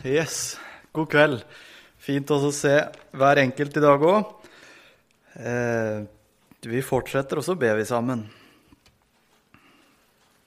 Yes, 0.00 0.56
god 0.96 1.10
kveld. 1.12 1.40
Fint 2.00 2.30
å 2.32 2.38
se 2.56 2.72
hver 3.12 3.38
enkelt 3.42 3.74
i 3.76 3.82
dag 3.84 4.00
òg. 4.00 4.30
Eh, 5.36 5.98
vi 6.64 6.80
fortsetter, 6.80 7.36
og 7.36 7.44
så 7.44 7.52
ber 7.60 7.74
vi 7.76 7.84
sammen. 7.84 8.22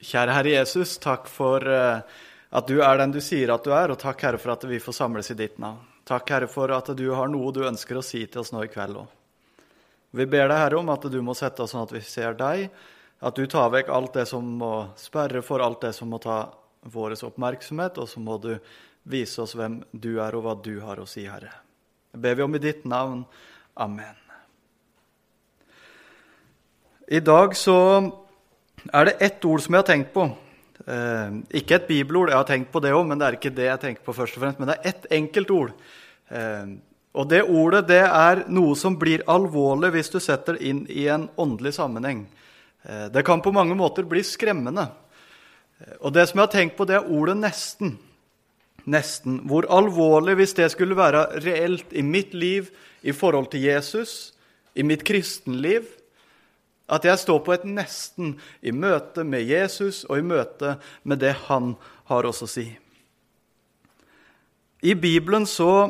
Kjære 0.01 0.37
Herre 0.39 0.55
Jesus, 0.55 0.95
takk 0.97 1.29
for 1.29 1.61
eh, 1.69 2.01
at 2.49 2.65
du 2.65 2.79
er 2.81 2.97
den 2.97 3.13
du 3.13 3.19
sier 3.21 3.53
at 3.53 3.61
du 3.61 3.75
er, 3.77 3.93
og 3.93 3.99
takk, 4.01 4.25
Herre, 4.25 4.39
for 4.41 4.55
at 4.55 4.65
vi 4.65 4.79
får 4.81 4.95
samles 4.97 5.29
i 5.29 5.37
ditt 5.37 5.59
navn. 5.61 5.83
Takk, 6.09 6.33
Herre, 6.33 6.47
for 6.49 6.73
at 6.73 6.89
du 6.97 7.05
har 7.13 7.29
noe 7.29 7.53
du 7.53 7.61
ønsker 7.67 7.99
å 7.99 8.03
si 8.05 8.23
til 8.25 8.41
oss 8.41 8.49
nå 8.55 8.63
i 8.65 8.71
kveld 8.73 9.03
òg. 9.03 9.11
Vi 10.17 10.25
ber 10.25 10.47
deg, 10.47 10.63
Herre, 10.63 10.79
om 10.81 10.89
at 10.95 11.05
du 11.13 11.19
må 11.21 11.35
sette 11.37 11.61
oss 11.61 11.75
sånn 11.75 11.85
at 11.85 11.93
vi 11.93 12.01
ser 12.01 12.33
deg, 12.41 12.65
at 13.21 13.37
du 13.37 13.45
tar 13.45 13.69
vekk 13.77 13.93
alt 13.93 14.17
det 14.17 14.25
som 14.33 14.49
må 14.63 14.73
sperre 14.97 15.45
for 15.45 15.61
alt 15.61 15.85
det 15.85 15.93
som 15.93 16.09
må 16.09 16.17
ta 16.25 16.41
vår 16.89 17.15
oppmerksomhet, 17.29 18.01
og 18.01 18.09
så 18.09 18.19
må 18.19 18.39
du 18.41 18.57
vise 19.03 19.41
oss 19.43 19.55
hvem 19.57 19.81
du 19.91 20.15
er, 20.21 20.35
og 20.35 20.45
hva 20.45 20.55
du 20.63 20.75
har 20.83 21.01
å 21.01 21.07
si, 21.09 21.25
Herre. 21.27 21.51
Det 22.13 22.21
ber 22.23 22.37
vi 22.37 22.45
om 22.45 22.55
i 22.55 22.61
ditt 22.61 22.85
navn. 22.85 23.23
Amen. 23.73 24.19
I 27.07 27.19
dag 27.19 27.55
så 27.57 27.77
er 28.93 29.09
det 29.09 29.19
ett 29.25 29.45
ord 29.45 29.61
som 29.63 29.75
jeg 29.75 29.83
har 29.83 29.89
tenkt 29.89 30.13
på. 30.15 30.29
Eh, 30.87 31.35
ikke 31.59 31.77
et 31.77 31.89
bibelord, 31.89 32.31
jeg 32.31 32.39
har 32.39 32.47
tenkt 32.47 32.71
på 32.71 32.81
det 32.83 32.93
òg, 32.95 33.05
men 33.09 33.19
det 33.19 33.27
er 33.27 33.37
ikke 33.37 33.53
det 33.55 33.67
jeg 33.67 33.81
tenker 33.81 34.05
på 34.05 34.15
først 34.15 34.37
og 34.37 34.45
fremst. 34.45 34.61
Men 34.61 34.71
det 34.71 34.77
er 34.77 34.93
ett 34.93 35.09
enkelt 35.19 35.51
ord. 35.53 35.75
Eh, 36.29 36.73
og 37.13 37.27
det 37.29 37.43
ordet 37.45 37.83
det 37.91 38.01
er 38.07 38.45
noe 38.49 38.77
som 38.79 38.95
blir 38.97 39.25
alvorlig 39.29 39.91
hvis 39.93 40.09
du 40.13 40.17
setter 40.23 40.57
det 40.57 40.69
inn 40.69 40.81
i 40.89 41.05
en 41.13 41.27
åndelig 41.37 41.75
sammenheng. 41.77 42.25
Eh, 42.83 43.05
det 43.13 43.25
kan 43.27 43.43
på 43.43 43.53
mange 43.53 43.75
måter 43.77 44.07
bli 44.07 44.23
skremmende. 44.25 44.87
Eh, 45.79 45.99
og 45.99 46.15
det 46.15 46.25
som 46.29 46.39
jeg 46.39 46.47
har 46.47 46.55
tenkt 46.55 46.77
på, 46.79 46.87
det 46.89 46.97
er 46.97 47.11
ordet 47.11 47.37
'nesten'. 47.37 47.97
Nesten. 48.85 49.41
Hvor 49.47 49.67
alvorlig 49.71 50.35
hvis 50.39 50.55
det 50.57 50.69
skulle 50.73 50.97
være 50.97 51.25
reelt 51.45 51.93
i 51.95 52.03
mitt 52.03 52.33
liv 52.33 52.69
i 53.01 53.11
forhold 53.15 53.51
til 53.53 53.63
Jesus, 53.67 54.33
i 54.75 54.83
mitt 54.83 55.05
kristenliv, 55.07 55.87
at 56.91 57.05
jeg 57.07 57.19
står 57.19 57.39
på 57.45 57.53
et 57.55 57.65
nesten 57.65 58.35
i 58.61 58.73
møte 58.75 59.23
med 59.23 59.45
Jesus 59.47 60.03
og 60.09 60.19
i 60.19 60.25
møte 60.25 60.77
med 61.03 61.21
det 61.23 61.35
han 61.47 61.75
har 62.11 62.27
oss 62.27 62.43
å 62.43 62.49
si. 62.49 62.65
I 64.83 64.95
Bibelen 64.99 65.47
så 65.47 65.87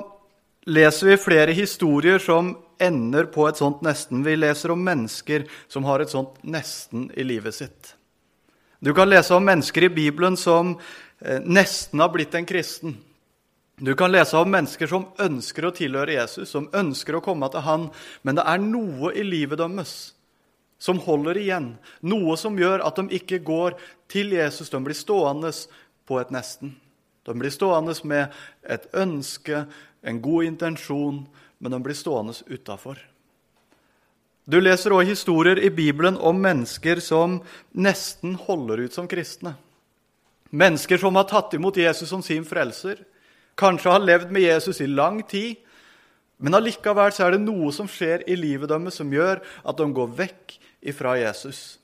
leser 0.70 1.14
vi 1.14 1.18
flere 1.18 1.56
historier 1.58 2.22
som 2.22 2.54
ender 2.84 3.26
på 3.34 3.48
et 3.50 3.58
sånt 3.58 3.82
nesten. 3.86 4.22
Vi 4.24 4.36
leser 4.38 4.74
om 4.74 4.86
mennesker 4.86 5.48
som 5.72 5.88
har 5.90 6.04
et 6.04 6.14
sånt 6.14 6.38
nesten 6.46 7.10
i 7.18 7.26
livet 7.26 7.58
sitt. 7.58 7.96
Du 8.84 8.92
kan 8.94 9.10
lese 9.10 9.34
om 9.34 9.46
mennesker 9.48 9.88
i 9.88 9.94
Bibelen 9.96 10.36
som 10.38 10.76
nesten 11.46 12.02
har 12.04 12.12
blitt 12.14 12.36
en 12.36 12.46
kristen. 12.46 12.98
Du 13.78 13.96
kan 13.96 14.12
lese 14.12 14.38
om 14.38 14.52
mennesker 14.52 14.88
som 14.88 15.08
ønsker 15.20 15.66
å 15.66 15.74
tilhøre 15.76 16.14
Jesus, 16.14 16.52
som 16.52 16.70
ønsker 16.76 17.18
å 17.18 17.24
komme 17.26 17.50
til 17.52 17.64
han, 17.66 17.88
men 18.22 18.38
det 18.38 18.46
er 18.48 18.62
noe 18.62 19.14
i 19.18 19.24
livet 19.26 19.60
deres 19.62 20.14
som 20.84 21.00
holder 21.00 21.40
igjen. 21.40 21.72
Noe 22.04 22.36
som 22.38 22.60
gjør 22.60 22.84
at 22.86 23.00
de 23.00 23.18
ikke 23.18 23.40
går 23.46 23.78
til 24.12 24.36
Jesus. 24.36 24.70
De 24.70 24.82
blir 24.84 24.98
stående 24.98 25.54
på 26.08 26.20
et 26.20 26.34
nesten. 26.34 26.76
De 27.24 27.36
blir 27.40 27.54
stående 27.56 27.96
med 28.04 28.36
et 28.68 28.86
ønske, 29.00 29.64
en 30.04 30.20
god 30.22 30.50
intensjon, 30.52 31.24
men 31.64 31.72
de 31.72 31.80
blir 31.80 31.96
stående 31.96 32.36
utafor. 32.52 33.00
Du 34.44 34.60
leser 34.60 34.92
òg 34.92 35.08
historier 35.08 35.62
i 35.64 35.72
Bibelen 35.72 36.18
om 36.20 36.42
mennesker 36.44 37.00
som 37.00 37.40
nesten 37.72 38.36
holder 38.36 38.84
ut 38.84 38.94
som 38.94 39.08
kristne. 39.08 39.56
Mennesker 40.54 41.02
som 41.02 41.18
har 41.18 41.26
tatt 41.30 41.56
imot 41.58 41.78
Jesus 41.82 42.12
som 42.12 42.22
sin 42.22 42.46
frelser, 42.46 43.00
kanskje 43.58 43.94
har 43.94 44.04
levd 44.04 44.34
med 44.34 44.46
Jesus 44.46 44.82
i 44.82 44.90
lang 44.90 45.22
tid, 45.26 45.58
men 46.38 46.58
allikevel 46.58 47.14
så 47.14 47.26
er 47.26 47.36
det 47.36 47.46
noe 47.46 47.72
som 47.74 47.90
skjer 47.90 48.26
i 48.30 48.36
livet 48.38 48.70
deres 48.70 49.00
som 49.00 49.14
gjør 49.14 49.42
at 49.42 49.80
de 49.80 49.88
går 49.96 50.12
vekk 50.18 50.58
ifra 50.94 51.16
Jesus. 51.22 51.80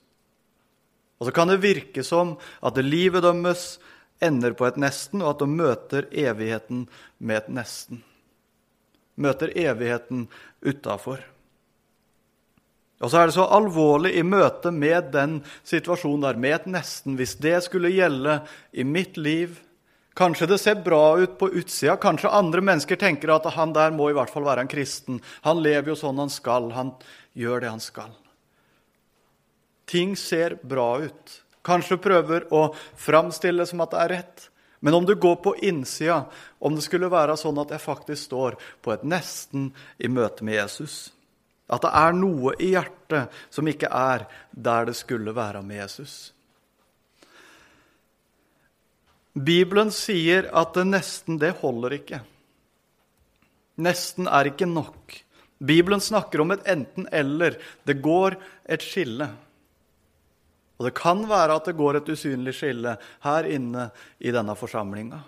Og 1.18 1.28
så 1.28 1.34
kan 1.34 1.50
det 1.50 1.62
virke 1.64 2.04
som 2.06 2.36
at 2.64 2.78
livet 2.84 3.24
deres 3.24 3.78
ender 4.20 4.54
på 4.56 4.68
et 4.68 4.78
nesten, 4.80 5.22
og 5.24 5.34
at 5.34 5.42
de 5.42 5.48
møter 5.48 6.08
evigheten 6.12 6.86
med 7.18 7.42
et 7.42 7.50
nesten. 7.60 8.02
Møter 9.20 9.52
evigheten 9.56 10.28
utafor. 10.60 11.24
Og 13.00 13.08
så 13.08 13.20
er 13.20 13.30
det 13.30 13.36
så 13.38 13.46
alvorlig 13.48 14.12
i 14.18 14.22
møte 14.26 14.70
med 14.74 15.08
den 15.14 15.38
situasjonen 15.64 16.26
der, 16.26 16.36
med 16.40 16.56
et 16.58 16.68
nesten, 16.74 17.16
hvis 17.16 17.38
det 17.40 17.56
skulle 17.64 17.92
gjelde 17.94 18.42
i 18.76 18.84
mitt 18.84 19.16
liv. 19.16 19.56
Kanskje 20.16 20.50
det 20.50 20.58
ser 20.60 20.82
bra 20.84 21.14
ut 21.16 21.38
på 21.40 21.48
utsida, 21.48 21.96
kanskje 22.00 22.32
andre 22.36 22.60
mennesker 22.60 22.98
tenker 23.00 23.32
at 23.32 23.46
han 23.54 23.72
der 23.72 23.94
må 23.96 24.10
i 24.10 24.16
hvert 24.16 24.32
fall 24.32 24.44
være 24.44 24.66
en 24.66 24.72
kristen. 24.72 25.20
Han 25.46 25.62
lever 25.64 25.94
jo 25.94 25.96
sånn 25.96 26.20
han 26.20 26.32
skal, 26.32 26.68
han 26.76 26.92
gjør 27.32 27.64
det 27.64 27.70
han 27.72 27.80
skal. 27.80 28.10
Ting 29.88 30.12
ser 30.18 30.58
bra 30.60 30.98
ut. 31.00 31.38
Kanskje 31.64 31.96
prøver 32.00 32.50
å 32.52 32.66
framstille 33.00 33.64
som 33.68 33.80
at 33.84 33.94
det 33.94 34.02
er 34.02 34.12
rett. 34.12 34.44
Men 34.84 34.96
om 34.96 35.08
du 35.08 35.14
går 35.16 35.40
på 35.44 35.54
innsida, 35.64 36.26
om 36.60 36.76
det 36.76 36.84
skulle 36.84 37.08
være 37.12 37.38
sånn 37.40 37.58
at 37.64 37.72
jeg 37.72 37.84
faktisk 37.84 38.28
står 38.28 38.60
på 38.84 38.92
et 38.92 39.08
nesten 39.08 39.70
i 40.00 40.08
møte 40.12 40.44
med 40.44 40.58
Jesus 40.60 41.08
at 41.70 41.86
det 41.86 41.92
er 42.02 42.18
noe 42.18 42.56
i 42.58 42.72
hjertet 42.74 43.40
som 43.52 43.68
ikke 43.70 43.90
er 43.94 44.26
der 44.50 44.90
det 44.90 44.96
skulle 44.98 45.34
være 45.36 45.62
med 45.62 45.82
Jesus. 45.84 46.14
Bibelen 49.34 49.92
sier 49.94 50.48
at 50.56 50.74
det 50.74 50.88
nesten, 50.90 51.38
det 51.38 51.54
holder 51.60 51.94
ikke. 52.00 52.20
Nesten 53.80 54.26
er 54.28 54.50
ikke 54.50 54.66
nok. 54.68 55.14
Bibelen 55.60 56.02
snakker 56.02 56.42
om 56.42 56.50
et 56.54 56.66
enten-eller. 56.68 57.56
Det 57.86 58.00
går 58.02 58.36
et 58.66 58.82
skille. 58.84 59.28
Og 60.80 60.88
det 60.88 60.94
kan 60.96 61.22
være 61.28 61.58
at 61.60 61.68
det 61.68 61.76
går 61.78 62.00
et 62.00 62.08
usynlig 62.08 62.56
skille 62.56 62.96
her 63.26 63.48
inne 63.48 63.90
i 64.18 64.32
denne 64.34 64.56
forsamlinga. 64.56 65.20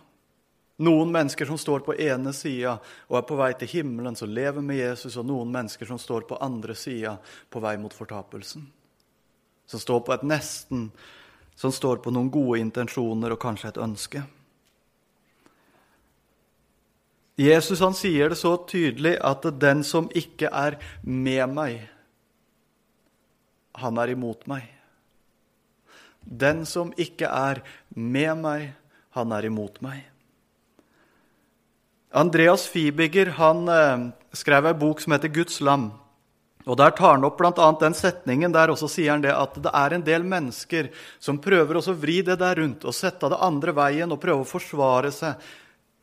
Noen 0.82 1.12
mennesker 1.15 1.47
som 1.47 1.59
står 1.60 1.84
på 1.87 1.94
ene 1.94 2.32
sida 2.34 2.76
og 3.09 3.19
er 3.19 3.26
på 3.28 3.38
vei 3.38 3.53
til 3.59 3.70
himmelen, 3.70 4.16
som 4.19 4.31
lever 4.32 4.65
med 4.65 4.81
Jesus, 4.81 5.16
og 5.20 5.28
noen 5.28 5.53
mennesker 5.54 5.87
som 5.87 6.00
står 6.00 6.26
på 6.26 6.41
andre 6.43 6.75
sida, 6.78 7.16
på 7.50 7.62
vei 7.62 7.76
mot 7.78 7.94
fortapelsen. 7.94 8.66
Som 9.71 9.81
står 9.81 10.03
på 10.06 10.15
et 10.16 10.25
nesten, 10.26 10.88
som 11.54 11.72
står 11.72 12.03
på 12.03 12.10
noen 12.10 12.32
gode 12.32 12.59
intensjoner 12.62 13.34
og 13.34 13.42
kanskje 13.42 13.71
et 13.71 13.82
ønske. 13.82 14.25
Jesus 17.41 17.81
han 17.81 17.94
sier 17.97 18.32
det 18.32 18.37
så 18.41 18.56
tydelig 18.69 19.16
at 19.25 19.47
den 19.60 19.81
som 19.87 20.10
ikke 20.15 20.50
er 20.53 20.76
med 21.03 21.54
meg, 21.54 21.88
han 23.81 23.98
er 23.98 24.12
imot 24.12 24.44
meg. 24.50 24.66
Den 26.22 26.66
som 26.69 26.92
ikke 27.00 27.26
er 27.26 27.62
med 27.97 28.42
meg, 28.44 28.72
han 29.16 29.32
er 29.32 29.48
imot 29.48 29.81
meg. 29.84 30.11
Andreas 32.12 32.66
Fibiger 32.68 33.26
han 33.26 33.68
eh, 33.68 34.08
skrev 34.36 34.66
ei 34.68 34.74
bok 34.76 35.00
som 35.00 35.12
heter 35.12 35.28
'Guds 35.28 35.60
lam'. 35.60 35.90
Og 36.66 36.76
Der 36.76 36.90
tar 36.90 37.16
han 37.16 37.24
opp 37.24 37.38
bl.a. 37.38 37.72
den 37.80 37.94
setningen 37.94 38.52
der 38.52 38.70
også 38.70 38.86
sier 38.88 39.10
han 39.10 39.22
det 39.24 39.32
at 39.34 39.56
det 39.58 39.70
er 39.74 39.94
en 39.94 40.04
del 40.04 40.22
mennesker 40.22 40.92
som 41.18 41.40
prøver 41.42 41.80
å 41.80 41.94
vri 41.94 42.20
det 42.22 42.36
der 42.38 42.60
rundt 42.60 42.84
og 42.84 42.94
sette 42.94 43.28
det 43.32 43.40
andre 43.42 43.72
veien 43.74 44.12
og 44.12 44.20
prøve 44.22 44.44
å 44.44 44.46
forsvare 44.46 45.10
seg 45.10 45.34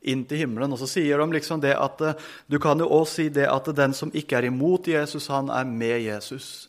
inn 0.01 0.25
til 0.25 0.43
himmelen. 0.43 0.73
Og 0.73 0.81
så 0.81 0.89
sier 0.89 1.21
de 1.21 1.37
liksom 1.37 1.61
det 1.61 1.77
at 1.77 2.01
eh, 2.01 2.17
du 2.47 2.59
kan 2.59 2.79
jo 2.79 2.89
også 2.89 3.21
si 3.21 3.29
det 3.29 3.47
at 3.47 3.69
den 3.75 3.93
som 3.93 4.11
ikke 4.11 4.37
er 4.41 4.49
imot 4.49 4.87
Jesus, 4.87 5.29
han 5.31 5.49
er 5.53 5.63
med 5.63 6.01
Jesus. 6.01 6.67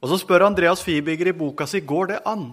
Og 0.00 0.08
så 0.08 0.18
spør 0.18 0.48
Andreas 0.48 0.82
Fibiger 0.82 1.28
i 1.28 1.36
boka 1.36 1.68
si 1.68 1.84
går 1.84 2.14
det 2.14 2.20
an. 2.24 2.50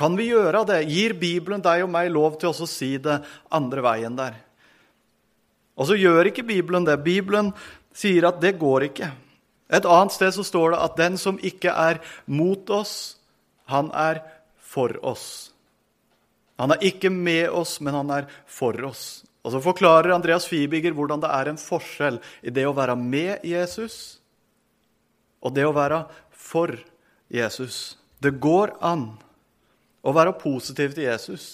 Kan 0.00 0.16
vi 0.16 0.30
gjøre 0.30 0.64
det? 0.64 0.80
Gir 0.88 1.12
Bibelen 1.20 1.60
deg 1.64 1.84
og 1.84 1.92
meg 1.92 2.08
lov 2.12 2.38
til 2.40 2.54
å 2.54 2.68
si 2.68 2.94
det 3.02 3.18
andre 3.52 3.84
veien 3.84 4.16
der? 4.16 4.38
Og 5.76 5.88
så 5.90 5.96
gjør 5.96 6.30
ikke 6.30 6.46
Bibelen 6.48 6.86
det. 6.88 6.96
Bibelen 7.04 7.52
sier 7.96 8.28
at 8.28 8.40
det 8.40 8.54
går 8.60 8.88
ikke. 8.88 9.10
Et 9.70 9.86
annet 9.86 10.14
sted 10.16 10.32
så 10.34 10.44
står 10.44 10.74
det 10.74 10.82
at 10.82 10.98
den 10.98 11.16
som 11.20 11.38
ikke 11.44 11.72
er 11.72 12.00
mot 12.26 12.72
oss, 12.74 13.20
han 13.70 13.92
er 13.94 14.24
for 14.56 14.96
oss. 15.06 15.52
Han 16.60 16.74
er 16.74 16.82
ikke 16.90 17.12
med 17.12 17.48
oss, 17.56 17.78
men 17.80 17.96
han 17.96 18.10
er 18.12 18.26
for 18.50 18.76
oss. 18.84 19.22
Og 19.40 19.54
Så 19.54 19.60
forklarer 19.64 20.12
Andreas 20.12 20.44
Fibiger 20.48 20.92
hvordan 20.92 21.22
det 21.22 21.30
er 21.32 21.48
en 21.48 21.60
forskjell 21.60 22.18
i 22.44 22.52
det 22.52 22.66
å 22.68 22.76
være 22.76 22.96
med 22.96 23.44
Jesus 23.46 24.18
og 25.40 25.54
det 25.56 25.64
å 25.64 25.72
være 25.72 26.02
for 26.36 26.74
Jesus. 27.32 27.96
Det 28.20 28.34
går 28.36 28.74
an 28.84 29.14
å 30.02 30.14
være 30.16 30.36
positiv 30.40 30.94
til 30.96 31.08
Jesus. 31.08 31.46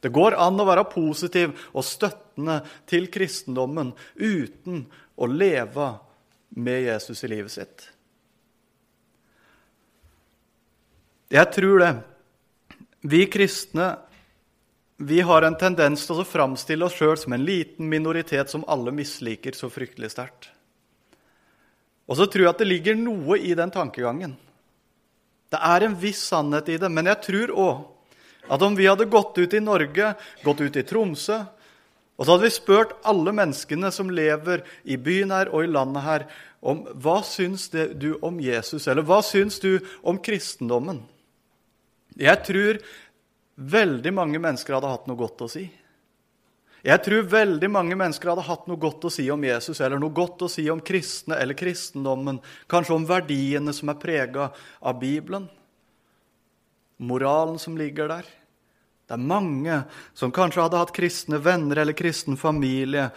Det 0.00 0.12
går 0.12 0.36
an 0.40 0.60
å 0.60 0.68
være 0.68 0.86
positiv 0.88 1.52
og 1.74 1.84
støttende 1.84 2.60
til 2.88 3.08
kristendommen 3.12 3.92
uten 4.16 4.86
å 5.20 5.28
leve 5.28 5.92
med 6.56 6.86
Jesus 6.88 7.24
i 7.24 7.30
livet 7.30 7.52
sitt. 7.52 7.88
Jeg 11.30 11.52
tror 11.54 11.84
det. 11.84 11.92
Vi 13.06 13.26
kristne 13.30 13.92
vi 15.00 15.22
har 15.24 15.46
en 15.46 15.54
tendens 15.56 16.02
til 16.04 16.18
å 16.20 16.28
framstille 16.28 16.84
oss 16.84 16.98
sjøl 16.98 17.14
som 17.16 17.32
en 17.32 17.44
liten 17.44 17.86
minoritet 17.88 18.50
som 18.52 18.66
alle 18.68 18.92
misliker 18.92 19.56
så 19.56 19.70
fryktelig 19.72 20.10
sterkt. 20.12 20.50
Og 22.04 22.18
så 22.18 22.26
tror 22.28 22.44
jeg 22.44 22.52
at 22.52 22.60
det 22.60 22.68
ligger 22.68 22.98
noe 23.00 23.38
i 23.40 23.54
den 23.56 23.72
tankegangen. 23.72 24.34
Det 25.48 25.56
er 25.56 25.86
en 25.86 25.96
viss 25.96 26.20
sannhet 26.28 26.68
i 26.68 26.76
det, 26.82 26.90
men 26.92 27.08
jeg 27.08 27.22
tror 27.24 27.54
òg 27.64 27.80
at 28.50 28.62
om 28.66 28.76
vi 28.76 28.88
hadde 28.90 29.06
gått 29.10 29.38
ut 29.38 29.54
i 29.54 29.62
Norge, 29.62 30.12
gått 30.44 30.60
ut 30.60 30.76
i 30.76 30.86
Tromsø, 30.86 31.38
og 32.20 32.26
så 32.26 32.34
hadde 32.34 32.44
vi 32.44 32.52
spurt 32.52 32.90
alle 33.08 33.32
menneskene 33.32 33.88
som 33.94 34.10
lever 34.12 34.60
i 34.84 34.98
byen 35.00 35.30
her 35.32 35.48
og 35.54 35.64
i 35.64 35.70
landet 35.70 36.04
her, 36.04 36.26
om 36.60 36.82
hva 37.00 37.22
syns 37.24 37.70
du 37.72 38.10
om 38.20 38.36
Jesus, 38.44 38.84
eller 38.90 39.06
hva 39.08 39.22
syns 39.24 39.56
du 39.62 39.78
om 40.04 40.18
kristendommen? 40.20 41.00
Jeg 42.20 42.42
tror 42.44 42.80
veldig 43.56 44.12
mange 44.12 44.40
mennesker 44.42 44.76
hadde 44.76 44.90
hatt 44.90 45.06
noe 45.08 45.16
godt 45.16 45.46
å 45.46 45.48
si. 45.48 45.64
Jeg 46.84 47.04
tror 47.04 47.28
veldig 47.28 47.68
mange 47.72 47.96
mennesker 47.96 48.32
hadde 48.32 48.44
hatt 48.46 48.68
noe 48.68 48.80
godt 48.80 49.04
å 49.08 49.12
si 49.12 49.26
om 49.32 49.42
Jesus, 49.44 49.80
eller 49.80 50.00
noe 50.00 50.12
godt 50.16 50.44
å 50.44 50.50
si 50.52 50.64
om 50.72 50.80
kristne 50.84 51.36
eller 51.40 51.56
kristendommen, 51.56 52.42
kanskje 52.68 52.96
om 52.96 53.08
verdiene 53.08 53.72
som 53.76 53.92
er 53.92 54.00
prega 54.00 54.50
av 54.80 55.00
Bibelen, 55.00 55.48
moralen 57.00 57.56
som 57.60 57.80
ligger 57.80 58.12
der. 58.12 58.28
Det 59.10 59.16
er 59.16 59.30
mange 59.32 59.80
som 60.14 60.30
kanskje 60.30 60.62
hadde 60.62 60.78
hatt 60.78 60.94
kristne 60.94 61.40
venner 61.42 61.82
eller 61.82 61.98
kristen 61.98 62.38
familie, 62.38 63.08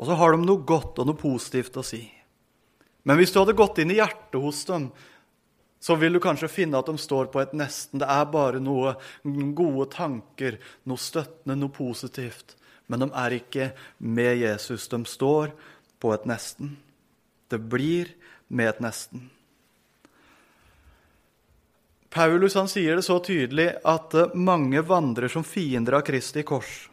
og 0.00 0.08
så 0.08 0.16
har 0.18 0.34
de 0.34 0.42
noe 0.42 0.64
godt 0.66 0.98
og 1.02 1.10
noe 1.10 1.20
positivt 1.20 1.76
å 1.76 1.84
si. 1.84 2.02
Men 3.04 3.20
hvis 3.20 3.34
du 3.34 3.42
hadde 3.42 3.56
gått 3.58 3.78
inn 3.82 3.92
i 3.92 4.00
hjertet 4.00 4.40
hos 4.40 4.64
dem, 4.66 4.88
så 5.84 5.94
vil 6.00 6.16
du 6.16 6.22
kanskje 6.24 6.48
finne 6.48 6.80
at 6.80 6.88
de 6.88 6.96
står 6.98 7.28
på 7.30 7.42
et 7.42 7.52
nesten. 7.52 8.00
Det 8.00 8.08
er 8.08 8.24
bare 8.32 8.62
noe 8.64 8.96
gode 9.52 9.90
tanker, 9.92 10.56
noe 10.88 11.00
støttende, 11.00 11.60
noe 11.60 11.74
positivt 11.76 12.56
men 12.86 13.04
de 13.04 13.10
er 13.16 13.36
ikke 13.38 13.70
med 13.98 14.40
Jesus. 14.42 14.88
De 14.88 15.00
står 15.08 15.54
på 16.02 16.12
et 16.14 16.26
nesten. 16.28 16.76
Det 17.48 17.60
blir 17.60 18.12
med 18.48 18.74
et 18.74 18.82
nesten. 18.84 19.30
Paulus 22.14 22.54
han 22.54 22.68
sier 22.70 22.96
det 22.96 23.02
så 23.02 23.18
tydelig 23.18 23.72
at 23.82 24.14
mange 24.38 24.84
vandrer 24.86 25.28
som 25.28 25.42
fiender 25.44 25.96
av 25.98 26.04
Kristi 26.06 26.44
kors. 26.46 26.88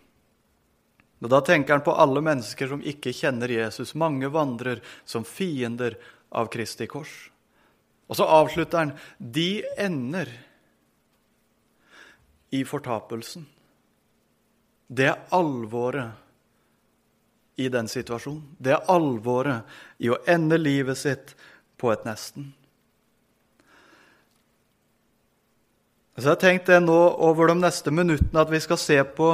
Og 1.21 1.29
Da 1.29 1.41
tenker 1.45 1.73
han 1.77 1.83
på 1.85 1.93
alle 1.93 2.21
mennesker 2.25 2.67
som 2.67 2.81
ikke 2.81 3.13
kjenner 3.13 3.51
Jesus. 3.53 3.93
Mange 3.93 4.31
vandrer 4.33 4.81
som 5.05 5.23
fiender 5.23 5.99
av 6.33 6.49
Kristi 6.49 6.87
kors. 6.89 7.29
Og 8.09 8.17
så 8.17 8.25
avslutter 8.25 8.77
han 8.77 8.93
de 9.17 9.61
ender 9.77 10.31
i 12.49 12.63
fortapelsen. 12.65 13.45
Det 14.87 15.05
er 15.05 15.21
alvoret 15.29 16.09
i 17.61 17.69
den 17.69 17.87
situasjonen. 17.87 18.57
Det 18.57 18.73
er 18.73 18.89
alvoret 18.89 19.69
i 20.01 20.09
å 20.09 20.17
ende 20.25 20.57
livet 20.57 20.97
sitt 20.97 21.35
på 21.77 21.93
et 21.93 22.09
nesten. 22.09 22.49
Så 26.17 26.27
Jeg 26.27 26.31
har 26.31 26.41
tenkt 26.41 26.71
nå 26.83 26.99
over 27.23 27.47
de 27.47 27.55
neste 27.61 27.91
minuttene 27.91 28.41
at 28.41 28.51
vi 28.51 28.59
skal 28.59 28.77
se 28.77 28.97
på 29.03 29.33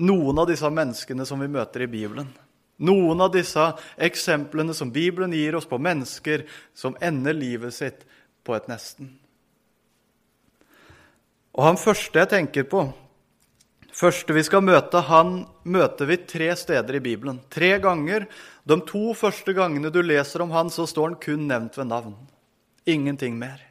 noen 0.00 0.38
av 0.38 0.48
disse 0.48 0.68
menneskene 0.70 1.26
som 1.28 1.40
vi 1.40 1.48
møter 1.48 1.84
i 1.84 1.90
Bibelen. 1.90 2.28
Noen 2.76 3.20
av 3.20 3.32
disse 3.32 3.62
eksemplene 3.96 4.74
som 4.76 4.90
Bibelen 4.92 5.32
gir 5.32 5.56
oss 5.56 5.68
på 5.68 5.78
mennesker 5.80 6.44
som 6.76 6.96
ender 7.00 7.36
livet 7.36 7.74
sitt 7.74 8.04
på 8.44 8.56
et 8.56 8.68
nesten. 8.68 9.14
Og 11.56 11.64
Han 11.64 11.80
første 11.80 12.20
jeg 12.20 12.28
tenker 12.28 12.68
på, 12.68 12.84
Første 13.96 14.34
vi 14.36 14.42
skal 14.44 14.60
møte, 14.60 15.00
han 15.08 15.46
møter 15.64 16.04
vi 16.10 16.18
tre 16.28 16.50
steder 16.52 16.98
i 16.98 17.00
Bibelen. 17.00 17.38
Tre 17.48 17.78
ganger. 17.80 18.26
De 18.68 18.76
to 18.84 19.14
første 19.16 19.54
gangene 19.56 19.88
du 19.88 20.02
leser 20.04 20.44
om 20.44 20.52
han, 20.52 20.68
så 20.68 20.84
står 20.84 21.06
han 21.06 21.16
kun 21.22 21.46
nevnt 21.48 21.78
ved 21.80 21.88
navn. 21.88 22.12
Ingenting 22.84 23.38
mer. 23.40 23.62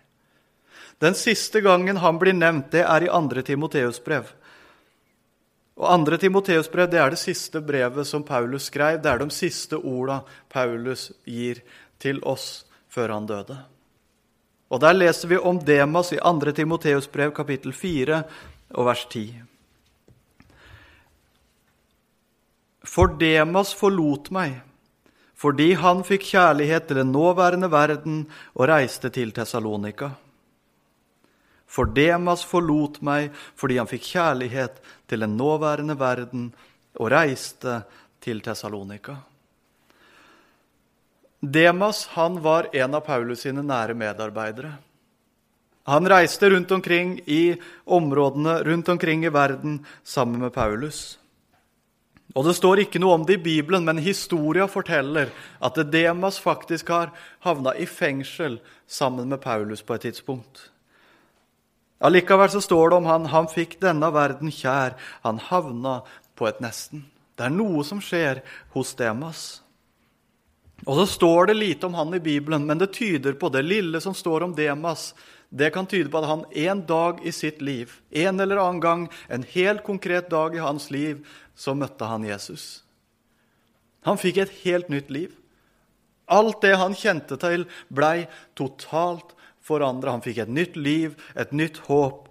Den 1.05 1.13
siste 1.13 1.61
gangen 1.61 1.99
han 2.01 2.17
blir 2.17 2.33
nevnt, 2.33 2.71
det 2.73 2.81
er 2.81 3.03
i 3.05 3.09
2. 3.11 3.41
Timoteus 3.45 3.99
brev. 4.01 4.31
Og 5.77 6.07
2. 6.07 6.17
Timoteus 6.23 6.69
brev 6.71 6.89
det 6.89 6.97
er 6.97 7.13
det 7.13 7.19
siste 7.21 7.61
brevet 7.61 8.07
som 8.09 8.23
Paulus 8.25 8.71
skrev. 8.71 8.97
Det 9.03 9.11
er 9.11 9.21
de 9.21 9.29
siste 9.29 9.77
orda 9.77 10.23
Paulus 10.49 11.11
gir 11.29 11.61
til 12.01 12.23
oss 12.25 12.65
før 12.89 13.13
han 13.13 13.29
døde. 13.29 13.59
Og 14.73 14.81
Der 14.81 14.97
leser 14.97 15.29
vi 15.29 15.37
om 15.37 15.59
Demas 15.61 16.09
i 16.15 16.17
2. 16.17 16.51
Timoteus 16.57 17.07
brev 17.07 17.35
kapittel 17.37 17.73
4 17.73 18.23
og 18.73 18.89
vers 18.89 19.05
10. 19.05 19.43
For 22.81 23.13
Demas 23.19 23.77
forlot 23.77 24.31
meg, 24.31 24.61
fordi 25.37 25.73
han 25.77 26.01
fikk 26.07 26.31
kjærlighet 26.33 26.87
til 26.87 27.03
den 27.03 27.11
nåværende 27.13 27.69
verden 27.69 28.21
og 28.55 28.69
reiste 28.73 29.09
til 29.09 29.35
Tessalonika. 29.35 30.15
For 31.75 31.91
Demas 31.91 32.45
forlot 32.47 33.01
meg 33.03 33.33
fordi 33.59 33.79
han 33.81 33.89
fikk 33.89 34.13
kjærlighet 34.13 34.79
til 35.11 35.25
den 35.25 35.35
nåværende 35.35 35.97
verden 35.99 36.49
og 36.95 37.11
reiste 37.11 37.81
til 38.23 38.39
Tessalonika. 38.43 39.17
Demas 41.45 42.05
han 42.15 42.39
var 42.41 42.71
en 42.73 42.95
av 42.95 43.03
Paulus 43.05 43.43
sine 43.43 43.61
nære 43.61 43.93
medarbeidere. 43.97 44.71
Han 45.85 46.09
reiste 46.09 46.49
rundt 46.49 46.71
omkring 46.71 47.19
i 47.29 47.57
områdene 47.85 48.55
rundt 48.65 48.89
omkring 48.89 49.25
i 49.25 49.33
verden 49.33 49.85
sammen 50.03 50.41
med 50.41 50.53
Paulus. 50.53 51.19
Og 52.35 52.45
Det 52.45 52.55
står 52.57 52.81
ikke 52.83 52.99
noe 52.99 53.19
om 53.19 53.25
det 53.25 53.37
i 53.37 53.43
Bibelen, 53.43 53.85
men 53.85 54.01
historia 54.01 54.65
forteller 54.67 55.29
at 55.61 55.77
Demas 55.91 56.39
faktisk 56.39 56.89
har 56.89 57.13
havna 57.45 57.75
i 57.77 57.85
fengsel 57.85 58.57
sammen 58.87 59.29
med 59.29 59.41
Paulus 59.41 59.81
på 59.81 59.93
et 59.93 60.01
tidspunkt. 60.01 60.71
Allikevel 62.03 62.49
så 62.51 62.61
står 62.61 62.89
det 62.89 62.95
om 62.95 63.05
han 63.09 63.27
han 63.31 63.47
fikk 63.51 63.77
denne 63.83 64.09
verden 64.13 64.51
kjær. 64.51 64.97
Han 65.23 65.39
havna 65.39 66.01
på 66.35 66.47
et 66.49 66.59
nesten. 66.63 67.05
Det 67.35 67.47
er 67.47 67.53
noe 67.55 67.83
som 67.87 68.01
skjer 68.03 68.41
hos 68.75 68.93
Demas. 68.99 69.45
Og 70.83 70.99
så 70.99 71.05
står 71.07 71.49
det 71.49 71.55
lite 71.57 71.87
om 71.87 71.95
han 71.95 72.13
i 72.13 72.19
Bibelen, 72.19 72.65
men 72.67 72.79
det 72.79 72.93
tyder 72.93 73.37
på 73.39 73.49
det 73.49 73.63
lille 73.63 74.01
som 74.03 74.13
står 74.15 74.43
om 74.43 74.55
Demas. 74.55 75.13
Det 75.49 75.71
kan 75.73 75.87
tyde 75.87 76.11
på 76.11 76.19
at 76.19 76.27
han 76.29 76.43
en 76.51 76.81
dag 76.85 77.21
i 77.23 77.31
sitt 77.31 77.61
liv, 77.63 77.91
en 78.11 78.39
eller 78.39 78.59
annen 78.59 78.81
gang, 78.83 79.07
en 79.27 79.45
helt 79.55 79.83
konkret 79.83 80.29
dag 80.29 80.55
i 80.55 80.63
hans 80.63 80.89
liv, 80.91 81.23
så 81.55 81.73
møtte 81.73 82.07
han 82.09 82.27
Jesus. 82.27 82.83
Han 84.05 84.19
fikk 84.21 84.43
et 84.43 84.55
helt 84.65 84.91
nytt 84.91 85.09
liv. 85.09 85.31
Alt 86.27 86.61
det 86.65 86.75
han 86.77 86.97
kjente 86.97 87.37
til, 87.39 87.65
blei 87.89 88.27
totalt 88.57 89.35
forandra. 89.65 90.13
Han 90.15 90.23
fikk 90.25 90.43
et 90.45 90.53
nytt 90.53 90.77
liv, 90.77 91.17
et 91.35 91.51
nytt 91.51 91.81
håp. 91.89 92.29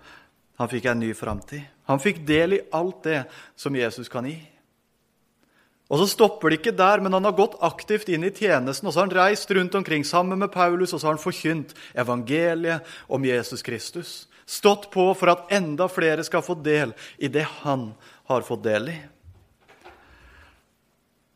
Han 0.60 0.70
fikk 0.70 0.88
en 0.90 1.02
ny 1.02 1.12
framtid. 1.18 1.66
Han 1.90 2.00
fikk 2.00 2.22
del 2.26 2.58
i 2.58 2.64
alt 2.72 3.02
det 3.04 3.24
som 3.58 3.76
Jesus 3.76 4.08
kan 4.08 4.26
gi. 4.28 4.38
Og 5.92 6.00
så 6.00 6.06
stopper 6.08 6.50
det 6.50 6.62
ikke 6.62 6.76
der, 6.78 7.02
men 7.04 7.12
han 7.12 7.26
har 7.28 7.36
gått 7.36 7.58
aktivt 7.62 8.08
inn 8.08 8.24
i 8.24 8.32
tjenesten. 8.32 8.86
og 8.88 8.94
så 8.94 9.00
har 9.00 9.06
han 9.06 9.16
reist 9.16 9.50
rundt 9.50 9.74
omkring 9.74 10.04
sammen 10.04 10.38
med 10.38 10.52
Paulus 10.52 10.94
og 10.94 11.00
så 11.00 11.06
har 11.06 11.14
han 11.14 11.22
forkynt 11.22 11.74
evangeliet 11.94 12.82
om 13.06 13.24
Jesus 13.24 13.62
Kristus. 13.62 14.28
Stått 14.46 14.90
på 14.90 15.12
for 15.14 15.30
at 15.30 15.52
enda 15.52 15.88
flere 15.88 16.24
skal 16.24 16.42
få 16.42 16.54
del 16.54 16.94
i 17.18 17.28
det 17.28 17.44
han 17.62 17.92
har 18.24 18.42
fått 18.42 18.64
del 18.64 18.88
i. 18.88 18.96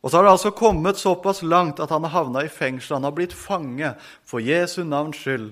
Og 0.01 0.11
så 0.11 0.17
har 0.17 0.23
det 0.23 0.31
altså 0.31 0.51
kommet 0.51 0.97
såpass 0.97 1.41
langt 1.43 1.79
at 1.79 1.89
han 1.89 2.03
har 2.03 2.13
havna 2.23 2.43
i 2.45 2.49
fengsel. 2.49 2.95
Han 2.95 3.03
har 3.03 3.15
blitt 3.17 3.33
fange 3.33 3.93
for 4.25 4.39
Jesu 4.39 4.83
navns 4.83 5.19
skyld. 5.19 5.51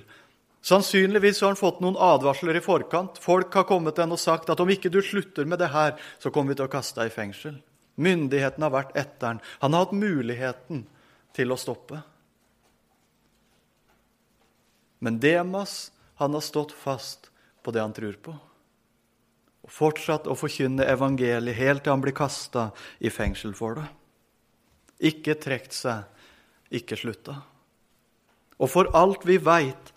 Sannsynligvis 0.68 1.40
har 1.42 1.54
han 1.54 1.60
fått 1.60 1.80
noen 1.84 1.96
advarsler 2.02 2.58
i 2.60 2.64
forkant. 2.64 3.20
Folk 3.24 3.54
har 3.56 3.68
kommet 3.70 3.96
til 3.96 4.04
ham 4.04 4.16
og 4.18 4.22
sagt 4.22 4.50
at 4.52 4.60
om 4.60 4.72
ikke 4.72 4.92
du 4.92 5.00
slutter 5.06 5.48
med 5.48 5.62
det 5.62 5.72
her, 5.72 5.96
så 6.20 6.32
kommer 6.34 6.52
vi 6.52 6.60
til 6.60 6.68
å 6.68 6.74
kaste 6.74 7.00
deg 7.00 7.12
i 7.12 7.16
fengsel. 7.16 7.56
Myndighetene 8.04 8.68
har 8.68 8.74
vært 8.74 8.98
etter 9.00 9.32
han. 9.32 9.40
Han 9.64 9.74
har 9.74 9.86
hatt 9.86 9.96
muligheten 9.96 10.84
til 11.38 11.54
å 11.54 11.60
stoppe. 11.60 12.02
Men 15.00 15.22
Demas 15.24 15.94
han 16.20 16.36
har 16.36 16.44
stått 16.44 16.74
fast 16.76 17.30
på 17.64 17.72
det 17.72 17.86
han 17.86 17.96
tror 17.96 18.18
på. 18.20 18.34
Og 19.68 19.72
fortsatt 19.72 20.28
å 20.28 20.36
forkynne 20.36 20.88
evangeliet 20.90 21.58
helt 21.58 21.86
til 21.86 21.96
han 21.96 22.04
blir 22.04 22.18
kasta 22.18 22.72
i 23.00 23.14
fengsel 23.14 23.56
for 23.56 23.80
det 23.80 23.88
ikke 24.98 25.38
trukket 25.38 25.76
seg, 25.76 26.06
ikke 26.74 26.98
slutta. 26.98 27.38
Og 28.58 28.70
for 28.72 28.90
alt 28.98 29.26
vi 29.28 29.38
veit, 29.38 29.94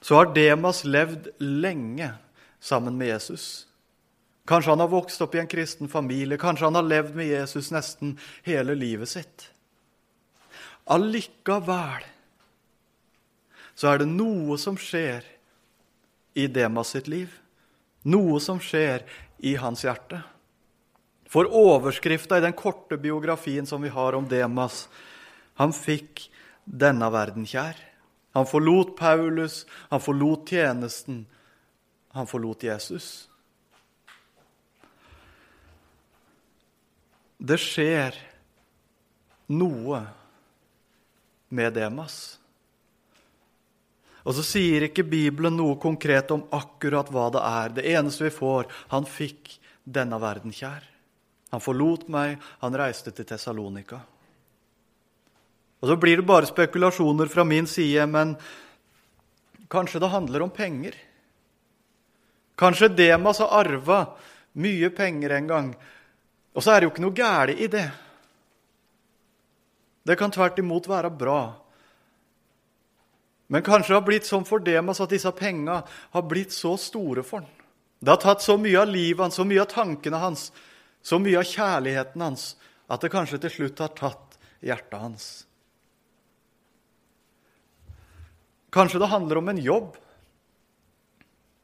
så 0.00 0.20
har 0.20 0.34
Demas 0.34 0.84
levd 0.84 1.28
lenge 1.38 2.12
sammen 2.60 2.96
med 2.98 3.08
Jesus. 3.08 3.66
Kanskje 4.48 4.72
han 4.72 4.80
har 4.80 4.92
vokst 4.92 5.20
opp 5.22 5.34
i 5.34 5.42
en 5.42 5.50
kristen 5.50 5.88
familie, 5.88 6.38
kanskje 6.40 6.66
han 6.66 6.78
har 6.78 6.88
levd 6.88 7.18
med 7.18 7.28
Jesus 7.28 7.70
nesten 7.70 8.16
hele 8.42 8.74
livet 8.74 9.12
sitt. 9.12 9.50
Allikevel 10.90 12.08
så 13.78 13.92
er 13.92 14.02
det 14.02 14.10
noe 14.10 14.58
som 14.60 14.76
skjer 14.76 15.24
i 16.36 16.48
Demas 16.52 16.92
sitt 16.92 17.06
liv. 17.08 17.30
Noe 18.10 18.40
som 18.40 18.58
skjer 18.60 19.04
i 19.44 19.54
hans 19.60 19.84
hjerte. 19.86 20.20
For 21.30 21.46
overskrifta 21.46 22.40
i 22.40 22.44
den 22.44 22.56
korte 22.58 22.98
biografien 23.00 23.68
som 23.68 23.82
vi 23.82 23.92
har 23.92 24.16
om 24.18 24.26
Demas 24.28 24.88
Han 25.60 25.74
fikk 25.76 26.30
denne 26.64 27.10
verden 27.12 27.44
kjær. 27.44 27.76
Han 28.32 28.46
forlot 28.46 28.96
Paulus, 28.96 29.66
han 29.90 30.00
forlot 30.00 30.48
tjenesten, 30.48 31.24
han 32.14 32.26
forlot 32.26 32.62
Jesus. 32.62 33.28
Det 37.40 37.56
skjer 37.58 38.14
noe 39.50 40.02
med 41.48 41.74
Demas. 41.74 42.20
Og 44.20 44.36
så 44.36 44.44
sier 44.44 44.84
ikke 44.86 45.06
Bibelen 45.08 45.56
noe 45.56 45.78
konkret 45.80 46.30
om 46.34 46.44
akkurat 46.54 47.08
hva 47.10 47.30
det 47.32 47.42
er. 47.42 47.74
Det 47.78 47.86
eneste 47.94 48.26
vi 48.26 48.34
får 48.34 48.68
Han 48.92 49.08
fikk 49.08 49.56
denne 49.82 50.20
verden 50.20 50.52
kjær. 50.52 50.84
Han 51.50 51.62
forlot 51.64 52.06
meg, 52.12 52.36
han 52.60 52.76
reiste 52.78 53.10
til 53.10 53.26
Tessalonika. 53.26 54.04
Og 55.80 55.88
Så 55.88 55.96
blir 55.96 56.16
det 56.16 56.28
bare 56.28 56.46
spekulasjoner 56.46 57.26
fra 57.26 57.44
min 57.44 57.66
side, 57.66 58.06
men 58.06 58.36
kanskje 59.68 60.00
det 60.00 60.12
handler 60.12 60.42
om 60.42 60.50
penger? 60.50 60.94
Kanskje 62.56 62.88
Demas 62.88 63.38
har 63.38 63.64
arva 63.64 64.02
mye 64.52 64.90
penger 64.90 65.30
en 65.30 65.46
gang, 65.46 65.74
og 66.52 66.62
så 66.62 66.74
er 66.74 66.80
det 66.80 66.88
jo 66.88 66.92
ikke 66.92 67.04
noe 67.06 67.16
galt 67.16 67.56
i 67.56 67.68
det. 67.70 67.88
Det 70.04 70.16
kan 70.18 70.32
tvert 70.32 70.58
imot 70.58 70.88
være 70.88 71.10
bra. 71.10 71.40
Men 73.50 73.62
kanskje 73.62 73.94
det 73.94 73.98
har 73.98 74.06
blitt 74.06 74.28
sånn 74.28 74.44
for 74.46 74.62
Demas 74.62 75.00
at 75.00 75.10
disse 75.10 75.30
penga 75.32 75.80
har 75.86 76.28
blitt 76.28 76.52
så 76.54 76.76
store 76.78 77.24
for 77.26 77.40
han. 77.40 77.48
Det 78.00 78.12
har 78.12 78.20
tatt 78.22 78.44
så 78.44 78.56
mye 78.56 78.78
av 78.80 78.88
livet 78.88 79.20
hans, 79.24 79.36
så 79.36 79.44
mye 79.44 79.60
av 79.60 79.68
tankene 79.72 80.20
hans, 80.20 80.46
så 81.02 81.18
mye 81.20 81.40
av 81.40 81.48
kjærligheten 81.48 82.22
hans, 82.24 82.54
at 82.88 83.02
det 83.04 83.12
kanskje 83.12 83.40
til 83.42 83.52
slutt 83.56 83.82
har 83.84 83.92
tatt 83.96 84.38
hjertet 84.64 85.00
hans. 85.00 85.26
Kanskje 88.70 89.02
det 89.02 89.10
handler 89.10 89.40
om 89.40 89.48
en 89.50 89.58
jobb. 89.58 89.96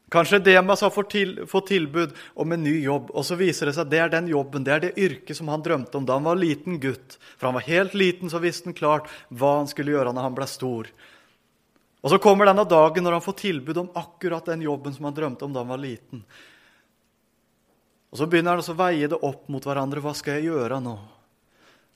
Kanskje 0.09 0.39
Demas 0.39 0.81
har 0.81 0.89
fått, 0.89 1.09
til, 1.11 1.33
fått 1.47 1.67
tilbud 1.67 2.13
om 2.39 2.51
en 2.51 2.63
ny 2.63 2.77
jobb, 2.79 3.09
og 3.11 3.25
så 3.27 3.35
viser 3.35 3.67
det 3.67 3.73
seg 3.75 3.83
at 3.83 3.91
det 3.91 3.99
er 3.99 4.11
den 4.13 4.29
jobben, 4.31 4.63
det 4.63 4.71
er 4.71 4.83
det 4.85 4.93
yrket 4.95 5.35
som 5.35 5.49
han 5.51 5.63
drømte 5.63 5.99
om 5.99 6.05
da 6.07 6.15
han 6.15 6.27
var 6.29 6.39
liten 6.39 6.79
gutt. 6.79 7.17
For 7.35 7.49
han 7.49 7.57
var 7.59 7.67
helt 7.67 7.97
liten, 7.97 8.31
så 8.31 8.39
visste 8.39 8.71
han 8.71 8.77
klart 8.77 9.11
hva 9.27 9.57
han 9.57 9.67
skulle 9.67 9.91
gjøre 9.91 10.13
når 10.15 10.29
han 10.29 10.37
ble 10.37 10.47
stor. 10.47 10.87
Og 12.07 12.13
Så 12.13 12.21
kommer 12.23 12.47
denne 12.47 12.63
dagen 12.63 13.03
når 13.03 13.17
han 13.17 13.25
får 13.25 13.35
tilbud 13.41 13.81
om 13.81 13.91
akkurat 13.99 14.45
den 14.47 14.63
jobben 14.63 14.95
som 14.95 15.09
han 15.09 15.17
drømte 15.17 15.43
om 15.43 15.51
da 15.51 15.65
han 15.65 15.75
var 15.75 15.83
liten. 15.83 16.23
Og 18.07 18.21
Så 18.21 18.29
begynner 18.31 18.55
han 18.55 18.63
å 18.63 18.79
veie 18.79 19.11
det 19.11 19.19
opp 19.19 19.49
mot 19.51 19.65
hverandre. 19.65 19.99
Hva 19.99 20.15
skal 20.15 20.37
jeg 20.37 20.53
gjøre 20.53 20.79
nå? 20.79 20.95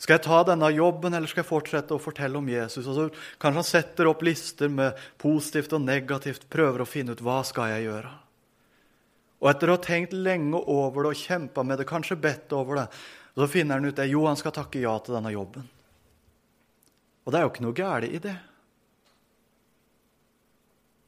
Skal 0.01 0.17
jeg 0.17 0.25
ta 0.25 0.39
denne 0.47 0.71
jobben, 0.73 1.13
eller 1.13 1.29
skal 1.29 1.43
jeg 1.43 1.51
fortsette 1.51 1.93
å 1.93 2.01
fortelle 2.01 2.39
om 2.39 2.47
Jesus? 2.49 2.87
Og 2.89 2.95
så 2.97 3.03
Kanskje 3.41 3.59
han 3.59 3.67
setter 3.67 4.09
opp 4.09 4.23
lister 4.25 4.71
med 4.73 4.97
positivt 5.21 5.75
og 5.77 5.83
negativt, 5.85 6.47
prøver 6.49 6.81
å 6.81 6.89
finne 6.89 7.13
ut 7.13 7.21
hva 7.21 7.41
skal 7.45 7.69
jeg 7.75 7.85
gjøre. 7.85 8.13
Og 9.41 9.49
etter 9.49 9.69
å 9.69 9.75
ha 9.77 9.81
tenkt 9.81 10.13
lenge 10.17 10.57
over 10.57 11.05
det 11.05 11.13
og 11.13 11.21
kjempa 11.21 11.65
med 11.65 11.81
det, 11.81 11.89
kanskje 11.89 12.17
bedt 12.21 12.53
over 12.57 12.81
det, 12.81 12.87
så 13.37 13.47
finner 13.49 13.77
han 13.77 13.89
ut 13.89 14.01
at 14.01 14.09
jo, 14.09 14.25
han 14.25 14.37
skal 14.37 14.53
takke 14.57 14.81
ja 14.81 14.97
til 15.01 15.17
denne 15.17 15.33
jobben. 15.33 15.69
Og 17.21 17.31
det 17.31 17.37
er 17.37 17.45
jo 17.45 17.53
ikke 17.53 17.65
noe 17.67 17.77
galt 17.77 18.09
i 18.09 18.21
det. 18.21 18.37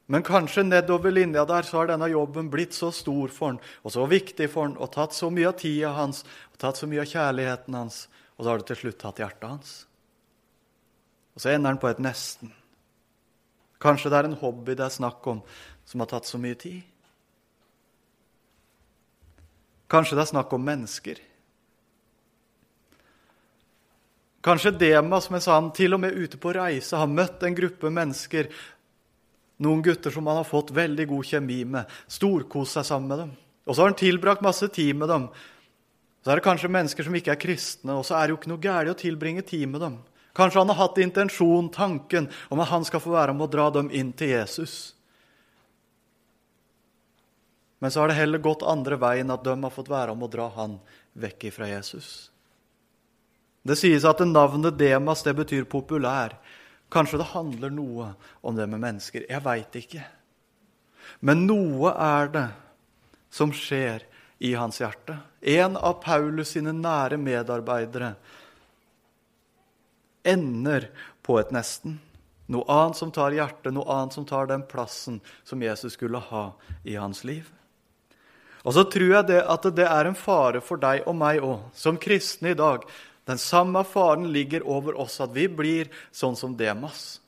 Men 0.06 0.22
kanskje 0.22 0.66
nedover 0.66 1.10
linja 1.10 1.46
der 1.48 1.66
så 1.66 1.80
har 1.80 1.88
denne 1.90 2.10
jobben 2.12 2.50
blitt 2.52 2.76
så 2.76 2.90
stor 2.94 3.32
for 3.32 3.54
han, 3.54 3.62
og 3.82 3.94
så 3.94 4.06
viktig 4.06 4.50
for 4.52 4.68
han, 4.68 4.76
og 4.78 4.92
tatt 4.94 5.16
så 5.16 5.30
mye 5.32 5.48
av 5.50 5.58
tida 5.58 5.94
hans 5.96 6.26
og 6.52 6.58
tatt 6.60 6.78
så 6.78 6.86
mye 6.90 7.02
av 7.02 7.08
kjærligheten 7.08 7.78
hans, 7.78 8.04
og 8.36 8.44
så 8.44 8.50
har 8.50 8.60
det 8.60 8.68
til 8.70 8.80
slutt 8.82 9.00
tatt 9.02 9.20
hjertet 9.22 9.46
hans. 9.48 9.74
Og 11.34 11.42
så 11.42 11.52
ender 11.52 11.74
han 11.74 11.80
på 11.82 11.90
et 11.90 12.02
nesten. 12.02 12.52
Kanskje 13.82 14.10
det 14.10 14.18
er 14.18 14.30
en 14.30 14.40
hobby 14.40 14.74
det 14.78 14.86
er 14.86 14.94
snakk 14.94 15.26
om, 15.30 15.42
som 15.84 16.02
har 16.02 16.10
tatt 16.10 16.28
så 16.28 16.40
mye 16.40 16.58
tid. 16.58 16.82
Kanskje 19.90 20.16
det 20.16 20.24
er 20.24 20.32
snakk 20.32 20.52
om 20.56 20.64
mennesker. 20.64 21.20
Kanskje 24.44 24.74
Demas, 24.76 25.30
mens 25.32 25.48
han 25.48 25.70
til 25.72 25.96
og 25.96 26.02
med 26.02 26.16
ute 26.16 26.40
på 26.40 26.52
reise 26.52 26.98
har 27.00 27.08
møtt 27.08 27.44
en 27.46 27.56
gruppe 27.56 27.90
mennesker 27.92 28.50
noen 29.64 29.82
gutter 29.84 30.10
som 30.10 30.26
han 30.26 30.40
har 30.40 30.48
fått 30.48 30.72
veldig 30.74 31.06
god 31.08 31.28
kjemi 31.28 31.60
med, 31.76 31.90
storkost 32.10 32.76
seg 32.76 32.86
sammen 32.88 33.10
med 33.10 33.20
dem. 33.22 33.34
Og 33.64 33.74
så 33.74 33.82
har 33.82 33.92
han 33.92 33.98
tilbrakt 33.98 34.44
masse 34.44 34.68
tid 34.74 34.96
med 34.98 35.08
dem. 35.08 35.28
Så 36.24 36.32
er 36.32 36.40
det 36.40 36.46
kanskje 36.46 36.72
mennesker 36.72 37.04
som 37.04 37.16
ikke 37.18 37.34
er 37.34 37.40
kristne, 37.40 37.98
og 37.98 38.06
så 38.08 38.16
er 38.16 38.26
det 38.26 38.32
jo 38.32 38.40
ikke 38.40 38.50
noe 38.54 38.64
galt 38.64 38.94
å 38.94 38.96
tilbringe 38.96 39.44
tid 39.44 39.68
med 39.68 39.82
dem. 39.84 39.98
Kanskje 40.34 40.62
han 40.62 40.70
har 40.72 40.78
hatt 40.80 40.98
intensjon, 40.98 41.68
tanken, 41.70 42.30
om 42.48 42.62
at 42.64 42.70
han 42.72 42.86
skal 42.88 43.02
få 43.04 43.12
være 43.12 43.34
med 43.36 43.44
å 43.44 43.52
dra 43.52 43.66
dem 43.74 43.90
inn 43.92 44.14
til 44.16 44.32
Jesus. 44.32 44.94
Men 47.84 47.92
så 47.92 48.00
har 48.00 48.08
det 48.08 48.16
heller 48.16 48.40
gått 48.40 48.64
andre 48.64 48.96
veien, 48.96 49.28
at 49.30 49.44
de 49.44 49.52
har 49.52 49.74
fått 49.74 49.92
være 49.92 50.14
med 50.16 50.30
å 50.30 50.32
dra 50.32 50.48
han 50.56 50.78
vekk 51.20 51.50
fra 51.52 51.68
Jesus. 51.68 52.08
Det 53.64 53.76
sies 53.76 54.08
at 54.08 54.24
navnet 54.24 54.80
Demas 54.80 55.22
det 55.28 55.36
betyr 55.36 55.68
populær. 55.68 56.38
Kanskje 56.92 57.20
det 57.20 57.28
handler 57.34 57.72
noe 57.72 58.08
om 58.40 58.56
det 58.56 58.64
med 58.72 58.80
mennesker. 58.80 59.28
Jeg 59.28 59.44
veit 59.44 59.76
ikke. 59.76 60.00
Men 61.20 61.44
noe 61.44 61.92
er 61.92 62.32
det 62.32 62.48
som 63.32 63.52
skjer 63.52 64.08
i 64.44 64.54
hans 64.54 64.80
hjerte. 64.80 65.16
En 65.40 65.76
av 65.76 66.02
Paulus 66.04 66.50
sine 66.52 66.72
nære 66.76 67.16
medarbeidere 67.16 68.10
ender 70.24 70.90
på 71.24 71.38
et 71.40 71.52
nesten. 71.54 71.96
Noe 72.52 72.68
annet 72.68 73.00
som 73.00 73.12
tar 73.12 73.32
hjertet, 73.32 73.72
noe 73.72 73.88
annet 73.88 74.18
som 74.18 74.26
tar 74.28 74.50
den 74.50 74.66
plassen 74.68 75.22
som 75.48 75.64
Jesus 75.64 75.96
skulle 75.96 76.20
ha 76.28 76.44
i 76.84 76.98
hans 77.00 77.24
liv. 77.24 77.48
Og 78.68 78.76
så 78.76 78.84
tror 78.84 79.10
jeg 79.14 79.30
det 79.32 79.40
at 79.48 79.68
det 79.76 79.88
er 79.88 80.12
en 80.12 80.16
fare 80.16 80.60
for 80.64 80.80
deg 80.80 81.08
og 81.08 81.16
meg 81.16 81.40
òg, 81.40 81.64
som 81.72 81.96
kristne 82.00 82.52
i 82.52 82.60
dag, 82.60 82.84
den 83.24 83.40
samme 83.40 83.80
faren 83.88 84.28
ligger 84.32 84.68
over 84.68 85.00
oss, 85.00 85.22
at 85.24 85.32
vi 85.32 85.48
blir 85.48 85.88
sånn 86.12 86.36
som 86.36 86.52
Demas. 86.56 87.23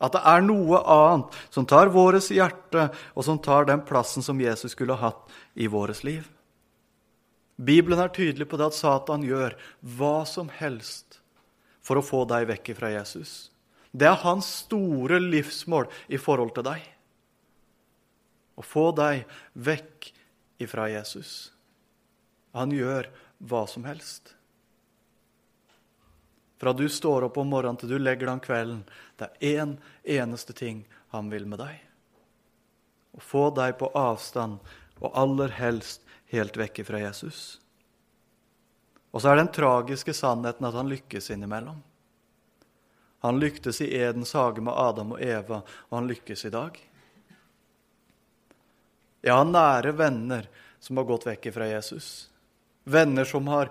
At 0.00 0.16
det 0.16 0.22
er 0.24 0.44
noe 0.44 0.80
annet 0.80 1.36
som 1.52 1.66
tar 1.68 1.92
vårt 1.92 2.30
hjerte, 2.32 2.88
og 3.12 3.26
som 3.26 3.38
tar 3.38 3.68
den 3.68 3.82
plassen 3.84 4.24
som 4.24 4.40
Jesus 4.40 4.72
skulle 4.72 4.96
hatt 4.96 5.28
i 5.54 5.68
vårt 5.68 6.02
liv. 6.06 6.24
Bibelen 7.60 8.00
er 8.00 8.08
tydelig 8.08 8.48
på 8.48 8.56
det 8.56 8.70
at 8.70 8.78
Satan 8.78 9.24
gjør 9.26 9.58
hva 9.98 10.22
som 10.24 10.48
helst 10.60 11.20
for 11.84 12.00
å 12.00 12.04
få 12.04 12.24
deg 12.28 12.48
vekk 12.48 12.72
fra 12.78 12.92
Jesus. 12.94 13.50
Det 13.92 14.08
er 14.08 14.22
hans 14.22 14.48
store 14.64 15.18
livsmål 15.20 15.90
i 16.08 16.20
forhold 16.20 16.54
til 16.56 16.64
deg. 16.70 16.80
Å 18.56 18.64
få 18.64 18.90
deg 18.96 19.28
vekk 19.52 20.12
ifra 20.62 20.88
Jesus. 20.92 21.50
Han 22.56 22.72
gjør 22.74 23.08
hva 23.50 23.64
som 23.68 23.84
helst. 23.88 24.34
Fra 26.60 26.74
du 26.76 26.84
står 26.92 27.24
opp 27.24 27.38
om 27.40 27.48
morgenen 27.48 27.78
til 27.80 27.94
du 27.94 27.96
legger 27.96 28.28
deg 28.28 28.34
om 28.36 28.42
kvelden. 28.44 28.80
Det 29.20 29.28
er 29.28 29.60
én 29.60 29.60
en 29.62 29.78
eneste 30.04 30.56
ting 30.56 30.84
han 31.12 31.28
vil 31.30 31.46
med 31.46 31.60
deg. 31.60 31.76
Å 33.12 33.20
få 33.20 33.50
deg 33.54 33.76
på 33.78 33.90
avstand, 33.98 34.58
og 35.00 35.16
aller 35.16 35.52
helst 35.56 36.04
helt 36.32 36.56
vekke 36.56 36.84
fra 36.84 37.00
Jesus. 37.00 37.60
Og 39.10 39.22
så 39.22 39.32
er 39.32 39.40
den 39.40 39.52
tragiske 39.52 40.14
sannheten 40.14 40.68
at 40.68 40.76
han 40.76 40.90
lykkes 40.90 41.30
innimellom. 41.34 41.80
Han 43.20 43.40
lyktes 43.40 43.80
i 43.84 43.90
Edens 43.96 44.32
hage 44.32 44.62
med 44.64 44.76
Adam 44.76 45.16
og 45.16 45.22
Eva, 45.22 45.60
og 45.88 45.96
han 45.98 46.08
lykkes 46.08 46.44
i 46.48 46.52
dag. 46.54 46.78
Jeg 49.20 49.36
har 49.36 49.48
nære 49.48 49.92
venner 49.92 50.46
som 50.80 50.96
har 50.96 51.08
gått 51.10 51.26
vekk 51.28 51.50
fra 51.52 51.66
Jesus. 51.68 52.30
Venner 52.88 53.28
som 53.28 53.48
har 53.52 53.68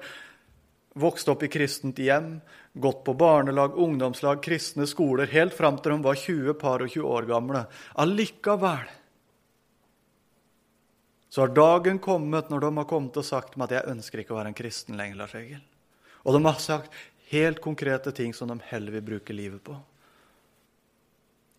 vokst 0.99 1.29
opp 1.31 1.43
i 1.43 1.49
kristent 1.51 1.99
hjem, 1.99 2.37
gått 2.73 3.03
på 3.07 3.15
barnelag, 3.17 3.77
ungdomslag, 3.79 4.43
kristne 4.43 4.87
skoler, 4.87 5.31
helt 5.31 5.55
fram 5.55 5.79
til 5.79 5.95
de 5.95 6.05
var 6.05 6.19
20 6.19 6.55
par 6.59 6.83
og 6.85 6.91
20 6.91 7.11
år 7.17 7.29
gamle. 7.29 7.65
Allikevel 7.99 8.89
så 11.29 11.41
har 11.41 11.53
dagen 11.53 11.99
kommet 11.99 12.49
når 12.49 12.59
de 12.59 12.69
har 12.77 12.87
kommet 12.89 13.17
og 13.21 13.25
sagt 13.25 13.53
at 13.61 13.73
jeg 13.73 13.89
ønsker 13.91 14.23
ikke 14.23 14.33
å 14.33 14.39
være 14.39 14.49
en 14.49 14.57
kristen 14.57 14.97
lenger. 14.97 15.19
Lars 15.19 15.35
Egil. 15.37 15.61
Og 16.25 16.33
de 16.33 16.41
har 16.45 16.57
sagt 16.61 16.95
helt 17.29 17.61
konkrete 17.61 18.11
ting 18.17 18.33
som 18.33 18.49
de 18.49 18.57
heller 18.71 18.97
vil 18.97 19.05
bruke 19.11 19.35
livet 19.35 19.61
på. 19.63 19.77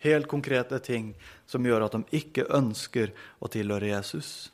Helt 0.02 0.26
konkrete 0.26 0.80
ting 0.82 1.12
som 1.46 1.66
gjør 1.66 1.86
at 1.86 1.94
de 1.94 2.18
ikke 2.18 2.48
ønsker 2.56 3.12
å 3.38 3.50
tilhøre 3.52 3.92
Jesus. 3.92 4.50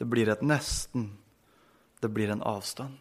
Det 0.00 0.08
blir 0.10 0.32
et 0.32 0.42
nesten. 0.42 1.12
Det 2.02 2.10
blir 2.10 2.32
en 2.34 2.42
avstand. 2.42 2.98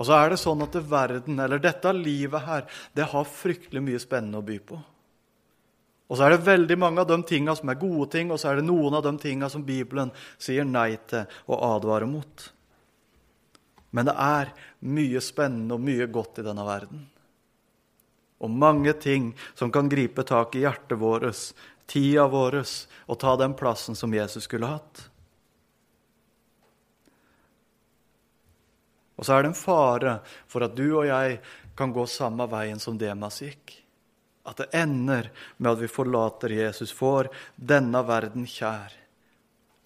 Og 0.00 0.08
så 0.08 0.16
er 0.16 0.32
det 0.32 0.40
sånn 0.40 0.64
at 0.64 0.72
det 0.74 0.86
verden, 0.88 1.40
eller 1.42 1.60
dette 1.60 1.92
livet 1.94 2.46
her, 2.46 2.64
det 2.96 3.10
har 3.12 3.28
fryktelig 3.28 3.82
mye 3.84 4.00
spennende 4.00 4.40
å 4.40 4.46
by 4.46 4.58
på. 4.70 4.78
Og 6.12 6.18
så 6.18 6.26
er 6.26 6.34
det 6.34 6.44
veldig 6.44 6.76
mange 6.80 7.00
av 7.00 7.08
de 7.08 7.16
tinga 7.24 7.54
som 7.56 7.70
er 7.72 7.80
gode 7.80 8.10
ting, 8.12 8.32
og 8.32 8.40
så 8.40 8.50
er 8.50 8.60
det 8.60 8.66
noen 8.68 8.98
av 8.98 9.04
de 9.06 9.14
tinga 9.20 9.48
som 9.52 9.64
Bibelen 9.64 10.10
sier 10.36 10.66
nei 10.68 10.90
til 11.08 11.24
og 11.46 11.62
advarer 11.70 12.08
mot. 12.08 12.48
Men 13.92 14.08
det 14.08 14.16
er 14.20 14.52
mye 14.88 15.22
spennende 15.24 15.76
og 15.76 15.84
mye 15.84 16.08
godt 16.12 16.40
i 16.40 16.46
denne 16.46 16.64
verden. 16.66 17.06
Og 18.42 18.50
mange 18.50 18.92
ting 18.98 19.30
som 19.54 19.70
kan 19.72 19.88
gripe 19.88 20.24
tak 20.26 20.56
i 20.56 20.64
hjertet 20.64 20.98
vårt, 21.00 21.52
tida 21.86 22.26
vår, 22.28 22.58
og 23.06 23.20
ta 23.20 23.36
den 23.40 23.56
plassen 23.56 23.96
som 23.96 24.12
Jesus 24.12 24.48
skulle 24.48 24.72
hatt. 24.72 25.06
Og 29.22 29.26
så 29.26 29.36
er 29.36 29.44
det 29.44 29.52
en 29.52 29.54
fare 29.54 30.16
for 30.50 30.66
at 30.66 30.72
du 30.74 30.88
og 30.88 31.04
jeg 31.06 31.36
kan 31.78 31.92
gå 31.94 32.02
samme 32.10 32.42
veien 32.50 32.80
som 32.82 32.96
Demas 32.98 33.36
gikk. 33.38 33.76
At 34.42 34.58
det 34.58 34.72
ender 34.74 35.28
med 35.62 35.68
at 35.70 35.78
vi 35.84 35.86
forlater 35.86 36.50
Jesus, 36.50 36.90
får 36.90 37.30
denne 37.54 38.02
verden 38.02 38.48
kjær. 38.50 38.96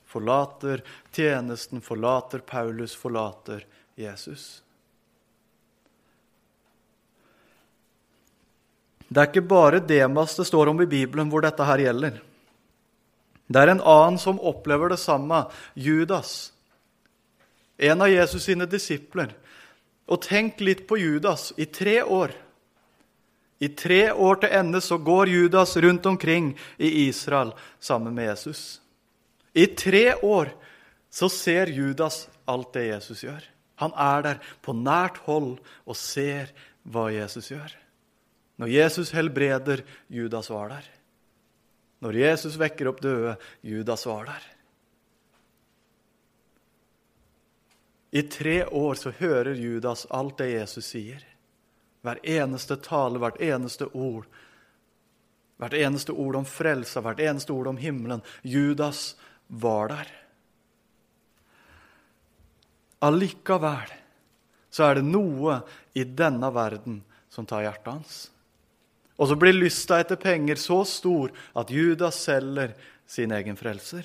Forlater 0.08 0.80
tjenesten, 1.12 1.84
forlater 1.84 2.40
Paulus, 2.48 2.96
forlater 2.96 3.66
Jesus. 4.00 4.62
Det 9.04 9.20
er 9.20 9.28
ikke 9.28 9.44
bare 9.52 9.84
Demas 9.84 10.40
det 10.40 10.48
står 10.48 10.72
om 10.72 10.80
i 10.80 10.88
Bibelen 10.88 11.28
hvor 11.28 11.44
dette 11.44 11.68
her 11.68 11.84
gjelder. 11.84 12.22
Det 13.52 13.60
er 13.60 13.76
en 13.76 13.84
annen 13.84 14.16
som 14.16 14.40
opplever 14.40 14.96
det 14.96 15.02
samme, 15.04 15.44
Judas. 15.76 16.55
En 17.76 18.00
av 18.00 18.11
Jesus 18.11 18.47
sine 18.49 18.66
disipler. 18.66 19.35
Og 20.06 20.23
tenk 20.23 20.61
litt 20.64 20.87
på 20.88 20.99
Judas 21.00 21.50
i 21.56 21.66
tre 21.66 22.00
år. 22.02 22.33
I 23.59 23.68
tre 23.73 24.12
år 24.12 24.40
til 24.42 24.52
ende 24.52 24.80
så 24.85 24.99
går 25.00 25.33
Judas 25.33 25.76
rundt 25.80 26.06
omkring 26.06 26.52
i 26.76 27.09
Israel 27.09 27.54
sammen 27.80 28.14
med 28.14 28.28
Jesus. 28.28 28.80
I 29.56 29.66
tre 29.66 30.14
år 30.21 30.52
så 31.11 31.28
ser 31.33 31.73
Judas 31.73 32.26
alt 32.45 32.75
det 32.76 32.90
Jesus 32.90 33.25
gjør. 33.25 33.40
Han 33.80 33.92
er 33.97 34.25
der 34.25 34.42
på 34.64 34.75
nært 34.76 35.18
hold 35.25 35.56
og 35.85 35.97
ser 35.97 36.52
hva 36.85 37.09
Jesus 37.12 37.50
gjør. 37.52 37.73
Når 38.61 38.73
Jesus 38.73 39.12
helbreder, 39.16 39.83
Judas 40.09 40.49
var 40.52 40.71
der. 40.73 40.85
Når 42.04 42.21
Jesus 42.21 42.56
vekker 42.61 42.88
opp 42.92 43.00
døde, 43.04 43.37
Judas 43.64 44.04
var 44.09 44.28
der. 44.28 44.45
I 48.10 48.22
tre 48.22 48.66
år 48.66 48.94
så 48.94 49.10
hører 49.10 49.54
Judas 49.54 50.06
alt 50.10 50.38
det 50.38 50.50
Jesus 50.52 50.92
sier. 50.94 51.22
Hver 52.06 52.20
eneste 52.22 52.76
tale, 52.78 53.18
hvert 53.18 53.40
eneste 53.42 53.88
ord. 53.92 54.28
Hvert 55.58 55.75
eneste 55.75 56.14
ord 56.14 56.38
om 56.38 56.46
frelsa, 56.46 57.02
hvert 57.02 57.20
eneste 57.20 57.52
ord 57.52 57.72
om 57.72 57.80
himmelen. 57.80 58.22
Judas 58.42 59.16
var 59.46 59.90
der. 59.90 60.12
Allikevel 63.06 63.92
så 64.70 64.90
er 64.90 64.98
det 64.98 65.08
noe 65.08 65.60
i 65.96 66.04
denne 66.04 66.50
verden 66.52 67.00
som 67.32 67.46
tar 67.48 67.64
hjertet 67.64 67.92
hans. 67.92 68.16
Og 69.16 69.30
så 69.30 69.36
blir 69.40 69.56
lysta 69.56 69.98
etter 70.02 70.18
penger 70.20 70.60
så 70.60 70.82
stor 70.88 71.32
at 71.56 71.72
Judas 71.72 72.18
selger 72.26 72.75
sin 73.08 73.32
egen 73.32 73.56
frelser. 73.56 74.04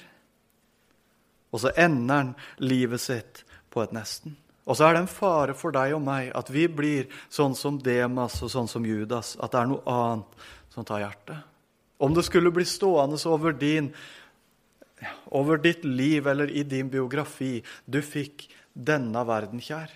Og 1.51 1.60
så 1.63 1.74
ender 1.75 2.22
han 2.22 2.36
livet 2.63 3.03
sitt 3.03 3.43
på 3.72 3.84
et 3.84 3.94
nesten. 3.96 4.36
Og 4.68 4.78
så 4.78 4.86
er 4.86 4.96
det 4.96 5.04
en 5.04 5.12
fare 5.12 5.56
for 5.58 5.74
deg 5.74 5.96
og 5.96 6.04
meg 6.06 6.30
at 6.38 6.50
vi 6.54 6.68
blir 6.70 7.08
sånn 7.34 7.56
som 7.58 7.80
Demas 7.82 8.38
og 8.46 8.51
sånn 8.54 8.70
som 8.70 8.86
Judas, 8.86 9.34
at 9.42 9.54
det 9.54 9.62
er 9.62 9.72
noe 9.72 9.82
annet 9.90 10.46
som 10.72 10.88
tar 10.88 11.01
hjertet. 11.04 11.48
Om 12.01 12.16
det 12.16 12.25
skulle 12.25 12.54
bli 12.54 12.66
stående 12.66 13.20
over, 13.30 13.54
din, 13.54 13.92
over 15.30 15.60
ditt 15.62 15.84
liv 15.86 16.28
eller 16.28 16.50
i 16.50 16.63
din 16.66 16.90
biografi 16.90 17.60
Du 17.86 18.01
fikk 18.01 18.48
denne 18.74 19.22
verden 19.28 19.62
kjær. 19.62 19.92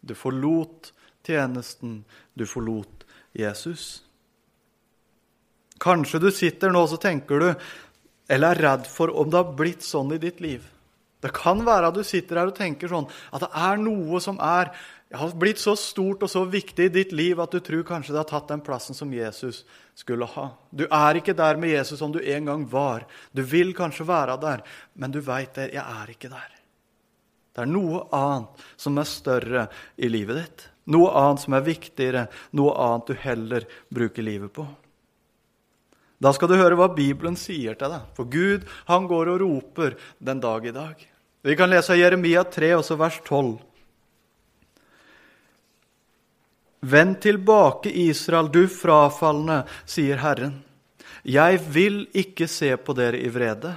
Du 0.00 0.14
forlot 0.18 0.92
tjenesten, 1.26 2.02
du 2.34 2.46
forlot 2.48 3.04
Jesus. 3.36 4.02
Kanskje 5.82 6.20
du 6.22 6.30
sitter 6.34 6.72
nå 6.72 6.84
og 6.86 7.00
tenker 7.02 7.42
du, 7.42 7.48
eller 8.30 8.54
er 8.54 8.62
redd 8.66 8.88
for 8.90 9.12
om 9.18 9.30
det 9.30 9.40
har 9.40 9.56
blitt 9.58 9.84
sånn 9.86 10.14
i 10.14 10.20
ditt 10.22 10.40
liv. 10.40 10.64
Det 11.22 11.30
kan 11.36 11.62
være 11.66 11.92
at 11.92 11.96
du 11.96 12.02
sitter 12.06 12.40
her 12.40 12.50
og 12.50 12.56
tenker 12.56 12.90
sånn 12.90 13.06
at 13.30 13.44
det 13.44 13.52
er 13.62 13.80
noe 13.80 14.20
som 14.22 14.40
er 14.42 14.72
har 15.12 15.34
blitt 15.36 15.60
så 15.60 15.74
stort 15.76 16.22
og 16.24 16.30
så 16.30 16.44
viktig 16.48 16.86
i 16.88 16.92
ditt 16.92 17.12
liv 17.12 17.40
at 17.42 17.52
du 17.52 17.60
tror 17.60 17.84
kanskje 17.84 18.14
det 18.14 18.22
har 18.22 18.30
tatt 18.30 18.48
den 18.48 18.62
plassen 18.64 18.96
som 18.96 19.12
Jesus 19.12 19.62
skulle 19.98 20.28
ha. 20.34 20.46
Du 20.70 20.86
er 20.88 21.20
ikke 21.20 21.36
der 21.36 21.60
med 21.60 21.74
Jesus 21.74 22.00
som 22.00 22.14
du 22.14 22.20
en 22.22 22.48
gang 22.48 22.64
var. 22.68 23.04
Du 23.32 23.42
vil 23.44 23.74
kanskje 23.76 24.08
være 24.08 24.38
der, 24.40 24.64
men 24.96 25.12
du 25.12 25.20
veit 25.20 25.52
det. 25.58 25.72
Jeg 25.76 25.84
er 25.84 26.14
ikke 26.14 26.32
der. 26.32 26.48
Det 27.52 27.64
er 27.66 27.68
noe 27.68 28.06
annet 28.16 28.64
som 28.80 28.96
er 28.96 29.08
større 29.08 29.66
i 30.00 30.08
livet 30.08 30.40
ditt. 30.40 30.68
Noe 30.92 31.12
annet 31.12 31.44
som 31.44 31.58
er 31.58 31.66
viktigere, 31.66 32.26
noe 32.56 32.72
annet 32.80 33.12
du 33.12 33.20
heller 33.26 33.68
bruker 33.92 34.24
livet 34.24 34.54
på. 34.56 34.64
Da 36.22 36.32
skal 36.32 36.48
du 36.48 36.56
høre 36.56 36.78
hva 36.78 36.88
Bibelen 36.94 37.36
sier 37.36 37.76
til 37.76 37.92
deg, 37.92 38.08
for 38.16 38.30
Gud 38.30 38.64
han 38.88 39.08
går 39.10 39.34
og 39.34 39.42
roper 39.42 39.98
den 40.22 40.40
dag 40.40 40.64
i 40.64 40.74
dag. 40.74 41.08
Vi 41.42 41.56
kan 41.56 41.70
lese 41.70 41.96
Jeremia 41.98 42.44
3, 42.44 42.74
også 42.78 42.96
vers 42.96 43.20
12. 43.24 43.56
Vend 46.80 47.20
tilbake, 47.22 47.90
Israel, 47.90 48.50
du 48.52 48.66
frafalne, 48.70 49.62
sier 49.86 50.22
Herren. 50.22 50.60
Jeg 51.22 51.58
vil 51.74 52.04
ikke 52.18 52.48
se 52.50 52.72
på 52.76 52.94
dere 52.98 53.18
i 53.22 53.30
vrede, 53.30 53.74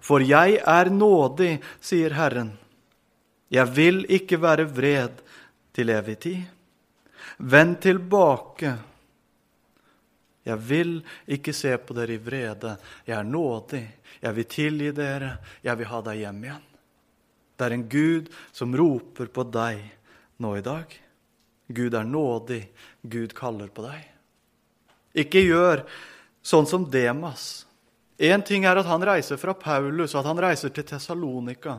for 0.00 0.24
jeg 0.24 0.60
er 0.60 0.92
nådig, 0.92 1.58
sier 1.80 2.16
Herren. 2.16 2.54
Jeg 3.52 3.72
vil 3.76 4.04
ikke 4.12 4.40
være 4.40 4.68
vred, 4.68 5.24
til 5.72 5.92
evig 5.94 6.16
tid. 6.18 6.38
Vend 7.38 7.76
tilbake. 7.84 8.72
Jeg 10.42 10.58
vil 10.58 10.96
ikke 11.30 11.52
se 11.54 11.76
på 11.78 11.94
dere 11.94 12.16
i 12.16 12.22
vrede. 12.22 12.72
Jeg 13.06 13.14
er 13.20 13.28
nådig. 13.28 13.84
Jeg 14.20 14.34
vil 14.34 14.48
tilgi 14.50 14.90
dere. 14.96 15.36
Jeg 15.62 15.78
vil 15.78 15.90
ha 15.92 16.00
deg 16.08 16.24
hjem 16.24 16.40
igjen. 16.48 16.64
Det 17.58 17.66
er 17.66 17.74
en 17.74 17.88
Gud 17.90 18.30
som 18.54 18.76
roper 18.78 19.26
på 19.34 19.44
deg 19.50 19.82
nå 20.38 20.54
i 20.56 20.64
dag. 20.64 20.92
Gud 21.68 21.94
er 21.94 22.06
nådig. 22.06 22.62
Gud 23.02 23.34
kaller 23.36 23.72
på 23.74 23.82
deg. 23.84 24.04
Ikke 25.18 25.42
gjør 25.42 25.82
sånn 26.46 26.68
som 26.70 26.86
Demas. 26.90 27.66
Én 28.18 28.42
ting 28.46 28.64
er 28.66 28.78
at 28.78 28.86
han 28.88 29.02
reiser 29.04 29.38
fra 29.38 29.54
Paulus, 29.54 30.14
og 30.14 30.22
at 30.22 30.30
han 30.30 30.40
reiser 30.42 30.72
til 30.74 30.86
Tessalonika. 30.86 31.78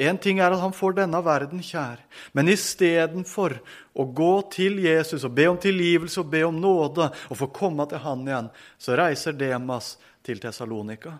Én 0.00 0.18
ting 0.20 0.40
er 0.42 0.50
at 0.50 0.60
han 0.60 0.74
får 0.74 0.96
denne 0.98 1.20
verden 1.22 1.60
kjær, 1.62 2.00
men 2.34 2.50
istedenfor 2.50 3.54
å 3.94 4.06
gå 4.10 4.32
til 4.52 4.80
Jesus 4.82 5.22
og 5.22 5.36
be 5.36 5.46
om 5.52 5.60
tilgivelse 5.60 6.18
og 6.24 6.32
be 6.32 6.42
om 6.48 6.56
nåde 6.58 7.06
og 7.14 7.38
få 7.38 7.48
komme 7.54 7.86
til 7.88 8.02
han 8.02 8.24
igjen, 8.26 8.48
så 8.76 8.96
reiser 8.98 9.38
Demas 9.38 9.94
til 10.26 10.42
Tessalonika. 10.42 11.14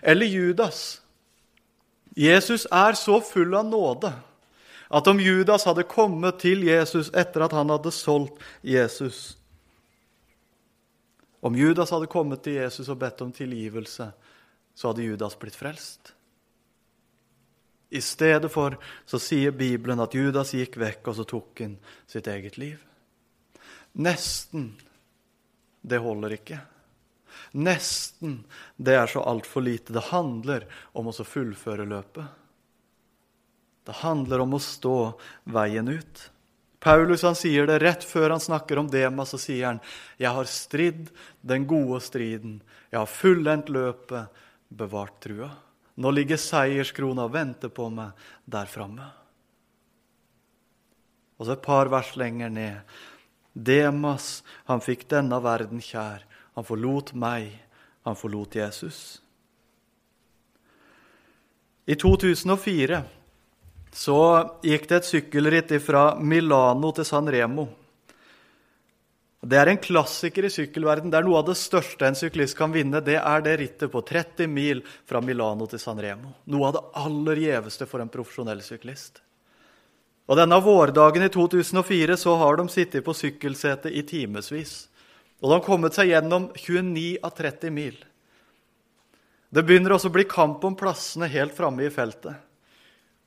Eller 0.00 0.30
Judas. 0.30 1.03
Jesus 2.14 2.66
er 2.70 2.94
så 2.98 3.18
full 3.24 3.54
av 3.58 3.66
nåde 3.66 4.12
at 4.94 5.08
om 5.10 5.20
Judas 5.20 5.64
hadde 5.66 5.86
kommet 5.90 6.38
til 6.42 6.62
Jesus 6.68 7.10
etter 7.16 7.46
at 7.46 7.54
han 7.56 7.72
hadde 7.72 7.90
solgt 7.94 8.42
Jesus 8.62 9.36
Om 11.44 11.56
Judas 11.58 11.90
hadde 11.92 12.08
kommet 12.08 12.40
til 12.44 12.56
Jesus 12.56 12.88
og 12.88 13.02
bedt 13.02 13.18
om 13.20 13.32
tilgivelse, 13.32 14.06
så 14.72 14.88
hadde 14.88 15.04
Judas 15.04 15.34
blitt 15.36 15.58
frelst. 15.58 16.14
I 17.92 18.00
stedet 18.00 18.48
for 18.48 18.78
så 19.04 19.20
sier 19.20 19.52
Bibelen 19.52 20.00
at 20.00 20.16
Judas 20.16 20.54
gikk 20.56 20.78
vekk, 20.80 21.10
og 21.12 21.18
så 21.18 21.26
tok 21.28 21.60
han 21.60 21.74
sitt 22.08 22.30
eget 22.32 22.56
liv. 22.56 22.80
Nesten. 24.00 24.70
Det 25.84 26.00
holder 26.00 26.38
ikke. 26.38 26.62
Nesten. 27.52 28.44
Det 28.76 28.94
er 28.98 29.10
så 29.10 29.22
altfor 29.22 29.64
lite. 29.64 29.92
Det 29.92 30.10
handler 30.10 30.66
om 30.92 31.10
å 31.10 31.14
fullføre 31.14 31.86
løpet. 31.88 32.24
Det 33.84 34.00
handler 34.00 34.40
om 34.40 34.56
å 34.56 34.62
stå 34.62 34.98
veien 35.44 35.88
ut. 35.88 36.30
Paulus 36.84 37.22
han 37.24 37.36
sier 37.36 37.68
det 37.68 37.78
rett 37.80 38.04
før 38.04 38.34
han 38.34 38.42
snakker 38.44 38.80
om 38.80 38.88
Demas, 38.92 39.30
så 39.32 39.38
sier 39.40 39.66
han, 39.66 39.80
'Jeg 40.18 40.32
har 40.36 40.44
stridd 40.44 41.10
den 41.40 41.66
gode 41.66 42.00
striden. 42.00 42.60
Jeg 42.92 42.98
har 42.98 43.06
fullendt 43.06 43.68
løpet, 43.68 44.28
bevart 44.68 45.20
trua.' 45.20 45.56
Nå 45.96 46.10
ligger 46.10 46.36
seierskrona 46.36 47.24
og 47.24 47.32
venter 47.32 47.70
på 47.70 47.86
meg 47.90 48.12
der 48.50 48.66
framme. 48.66 49.12
Og 51.38 51.46
så 51.46 51.52
et 51.54 51.62
par 51.62 51.88
vers 51.88 52.16
lenger 52.18 52.50
ned. 52.50 52.80
Demas, 53.54 54.42
han 54.66 54.82
fikk 54.82 55.06
denne 55.08 55.38
verden 55.42 55.82
kjær. 55.82 56.24
Han 56.54 56.66
forlot 56.66 57.12
meg. 57.18 57.50
Han 58.04 58.16
forlot 58.16 58.54
Jesus. 58.54 59.20
I 61.86 61.96
2004 62.00 63.02
så 63.94 64.20
gikk 64.64 64.88
det 64.90 64.96
et 64.96 65.08
sykkelritt 65.08 65.72
fra 65.84 66.14
Milano 66.18 66.90
til 66.96 67.06
San 67.06 67.28
Remo. 67.30 67.68
Det 69.44 69.58
er 69.60 69.68
en 69.68 69.80
klassiker 69.80 70.46
i 70.48 70.52
sykkelverden. 70.52 71.10
Det 71.12 71.18
er 71.18 71.26
noe 71.26 71.42
av 71.42 71.50
det 71.50 71.58
største 71.60 72.08
en 72.08 72.16
syklist 72.16 72.56
kan 72.56 72.72
vinne. 72.72 73.02
Det 73.04 73.18
er 73.20 73.44
det 73.44 73.58
rittet 73.60 73.92
på 73.92 74.00
30 74.00 74.48
mil 74.48 74.80
fra 75.04 75.20
Milano 75.20 75.68
til 75.68 75.82
San 75.82 76.00
Remo. 76.00 76.32
Noe 76.48 76.70
av 76.70 76.78
det 76.78 76.84
aller 77.04 77.42
gjeveste 77.44 77.86
for 77.90 78.00
en 78.00 78.12
profesjonell 78.12 78.64
syklist. 78.64 79.20
Og 80.24 80.40
Denne 80.40 80.56
vårdagen 80.64 81.26
i 81.26 81.28
2004 81.28 82.16
så 82.16 82.38
har 82.40 82.56
de 82.56 82.64
sittet 82.72 83.04
på 83.04 83.12
sykkelsetet 83.12 83.92
i 83.92 84.02
timevis. 84.08 84.86
Og 85.44 85.50
de 85.50 85.58
har 85.58 85.66
kommet 85.66 85.92
seg 85.92 86.08
gjennom 86.08 86.48
29 86.56 87.20
av 87.20 87.36
30 87.36 87.74
mil. 87.76 87.98
Det 89.52 89.62
begynner 89.62 89.92
også 89.94 90.08
å 90.08 90.16
bli 90.16 90.24
kamp 90.26 90.64
om 90.64 90.74
plassene 90.78 91.28
helt 91.30 91.52
framme 91.54 91.84
i 91.84 91.92
feltet. 91.92 92.40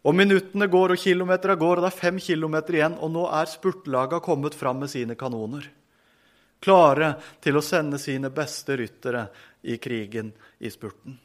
Og 0.08 0.16
Minuttene 0.18 0.66
går, 0.72 0.96
og 0.96 1.02
kilometerne 1.02 1.60
går, 1.62 1.78
og 1.78 1.86
det 1.86 1.92
er 1.92 2.00
fem 2.02 2.18
kilometer 2.24 2.80
igjen. 2.80 2.98
Og 3.06 3.12
nå 3.14 3.28
er 3.30 3.52
spurtlaga 3.52 4.20
kommet 4.24 4.58
fram 4.58 4.82
med 4.82 4.92
sine 4.92 5.16
kanoner 5.20 5.70
klare 6.60 7.14
til 7.44 7.58
å 7.58 7.64
sende 7.64 8.00
sine 8.02 8.32
beste 8.34 8.78
ryttere 8.78 9.28
i 9.62 9.78
krigen 9.78 10.32
i 10.60 10.72
spurten. 10.74 11.18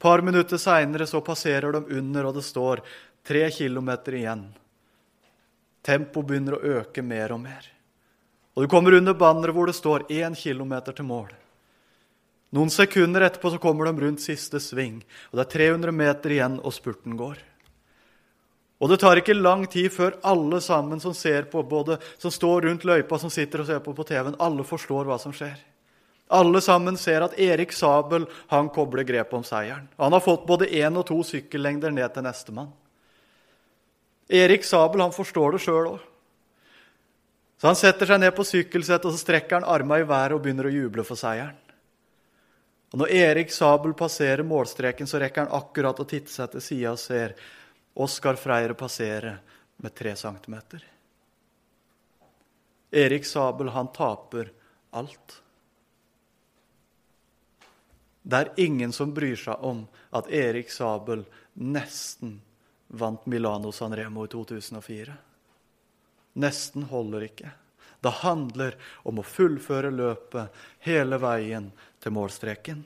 Par 0.00 0.22
minutter 0.24 0.56
seinere 0.56 1.06
passerer 1.20 1.72
de 1.72 1.98
under, 1.98 2.24
og 2.24 2.34
det 2.34 2.44
står 2.46 2.80
tre 3.22 3.50
kilometer 3.52 4.16
igjen. 4.16 4.46
Tempoet 5.82 6.26
begynner 6.26 6.56
å 6.56 6.78
øke 6.80 7.02
mer 7.02 7.32
og 7.36 7.42
mer. 7.44 7.66
Og 8.60 8.66
Du 8.66 8.68
kommer 8.68 8.92
under 8.92 9.14
banneret 9.16 9.56
hvor 9.56 9.70
det 9.70 9.72
står 9.72 10.02
én 10.12 10.34
kilometer 10.36 10.92
til 10.92 11.06
mål. 11.08 11.30
Noen 12.52 12.68
sekunder 12.68 13.24
etterpå 13.24 13.54
så 13.54 13.60
kommer 13.62 13.88
de 13.88 14.02
rundt 14.04 14.20
siste 14.20 14.60
sving, 14.60 14.98
og 15.30 15.38
det 15.38 15.46
er 15.46 15.54
300 15.54 15.94
meter 15.96 16.34
igjen, 16.34 16.58
og 16.60 16.74
spurten 16.76 17.14
går. 17.16 17.38
Og 18.84 18.92
det 18.92 18.98
tar 19.00 19.16
ikke 19.16 19.38
lang 19.38 19.64
tid 19.64 19.88
før 19.94 20.18
alle 20.28 20.60
sammen 20.60 21.00
som 21.00 21.16
ser 21.16 21.48
på, 21.48 21.62
både 21.64 21.96
som 22.18 22.28
står 22.28 22.66
rundt 22.68 22.84
løypa, 22.84 23.16
som 23.22 23.32
sitter 23.32 23.64
og 23.64 23.70
ser 23.70 23.80
på 23.80 23.96
på 23.96 24.04
TV-en, 24.12 24.36
alle 24.36 24.68
forstår 24.68 25.08
hva 25.08 25.16
som 25.16 25.32
skjer. 25.32 25.56
Alle 26.28 26.60
sammen 26.60 27.00
ser 27.00 27.24
at 27.24 27.40
Erik 27.40 27.72
Sabel 27.72 28.28
han 28.52 28.68
kobler 28.68 29.08
grepet 29.08 29.40
om 29.40 29.46
seieren. 29.46 29.88
Han 29.96 30.12
har 30.12 30.20
fått 30.20 30.44
både 30.44 30.68
én 30.68 31.00
og 31.00 31.08
to 31.08 31.22
sykkellengder 31.24 31.96
ned 31.96 32.12
til 32.12 32.28
nestemann. 32.28 32.68
Erik 34.28 34.68
Sabel 34.68 35.00
han 35.00 35.16
forstår 35.16 35.56
det 35.56 35.64
sjøl 35.64 35.94
òg. 35.94 36.09
Så 37.60 37.66
Han 37.66 37.76
setter 37.76 38.08
seg 38.08 38.22
ned 38.22 38.32
på 38.32 38.44
sykkelsettet 38.48 39.04
og 39.04 39.12
så 39.12 39.20
strekker 39.20 39.58
han 39.58 39.68
armene 39.68 40.00
i 40.00 40.08
været 40.08 40.32
og 40.32 40.40
begynner 40.40 40.70
å 40.70 40.72
juble 40.72 41.04
for 41.04 41.20
seieren. 41.20 41.58
Og 42.90 43.02
Når 43.02 43.12
Erik 43.12 43.52
Sabel 43.52 43.92
passerer 43.94 44.42
målstreken, 44.42 45.06
så 45.06 45.20
rekker 45.20 45.44
han 45.44 45.60
akkurat 45.60 46.00
å 46.00 46.08
titte 46.08 46.32
seg 46.32 46.54
til 46.54 46.64
sida 46.64 46.94
og 46.96 47.02
ser 47.02 47.36
Oskar 48.00 48.40
Freire 48.40 48.74
passere 48.74 49.36
med 49.76 49.94
tre 49.94 50.16
centimeter. 50.16 50.82
Erik 52.90 53.28
Sabel, 53.28 53.68
han 53.68 53.92
taper 53.92 54.50
alt. 54.90 55.36
Det 58.22 58.36
er 58.36 58.52
ingen 58.56 58.92
som 58.92 59.12
bryr 59.14 59.36
seg 59.36 59.60
om 59.60 59.84
at 60.16 60.32
Erik 60.32 60.72
Sabel 60.72 61.26
nesten 61.60 62.40
vant 62.88 63.26
Milano 63.26 63.70
San 63.72 63.94
Remo 63.94 64.24
i 64.24 64.32
2004. 64.32 65.12
Nesten 66.40 66.86
holder 66.90 67.26
ikke. 67.28 67.52
Det 68.00 68.12
handler 68.22 68.78
om 69.04 69.20
å 69.20 69.26
fullføre 69.26 69.92
løpet 69.92 70.62
hele 70.86 71.18
veien 71.20 71.68
til 72.00 72.16
målstreken. 72.16 72.80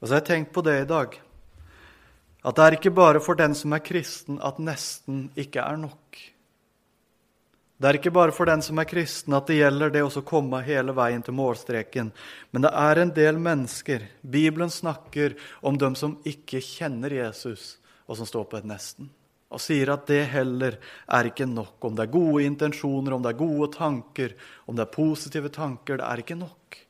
Og 0.00 0.08
så 0.08 0.16
har 0.16 0.22
jeg 0.22 0.30
tenkt 0.30 0.54
på 0.56 0.64
det 0.64 0.78
i 0.80 0.88
dag. 0.88 1.16
At 2.40 2.56
det 2.56 2.66
er 2.66 2.76
ikke 2.78 2.96
bare 2.96 3.20
for 3.20 3.36
den 3.36 3.52
som 3.56 3.74
er 3.76 3.84
kristen, 3.84 4.38
at 4.40 4.60
nesten 4.62 5.26
ikke 5.36 5.60
er 5.60 5.76
nok. 5.76 6.20
Det 7.80 7.88
er 7.88 7.96
ikke 7.96 8.12
bare 8.12 8.32
for 8.36 8.48
den 8.48 8.60
som 8.64 8.80
er 8.80 8.88
kristen, 8.88 9.32
at 9.36 9.48
det 9.48 9.56
gjelder 9.56 9.92
det 9.92 10.02
å 10.04 10.24
komme 10.24 10.58
hele 10.64 10.92
veien 10.96 11.22
til 11.24 11.36
målstreken. 11.36 12.10
Men 12.52 12.64
det 12.64 12.72
er 12.76 13.00
en 13.00 13.12
del 13.16 13.40
mennesker 13.40 14.04
Bibelen 14.20 14.72
snakker 14.72 15.36
om 15.64 15.78
dem 15.80 15.96
som 15.96 16.18
ikke 16.28 16.60
kjenner 16.64 17.12
Jesus, 17.12 17.78
og 18.10 18.18
som 18.18 18.26
står 18.26 18.46
på 18.50 18.58
et 18.58 18.66
nesten. 18.66 19.08
Og 19.50 19.62
sier 19.62 19.90
at 19.94 20.06
det 20.10 20.24
heller 20.30 20.76
er 21.10 21.28
ikke 21.30 21.46
nok. 21.46 21.76
Om 21.86 21.98
det 21.98 22.06
er 22.06 22.14
gode 22.14 22.42
intensjoner, 22.46 23.14
om 23.14 23.22
det 23.22 23.32
er 23.32 23.38
gode 23.38 23.68
tanker, 23.74 24.34
om 24.66 24.78
det 24.78 24.84
er 24.84 24.94
positive 24.94 25.50
tanker, 25.54 25.98
det 25.98 26.06
er 26.06 26.22
ikke 26.22 26.38
nok. 26.38 26.80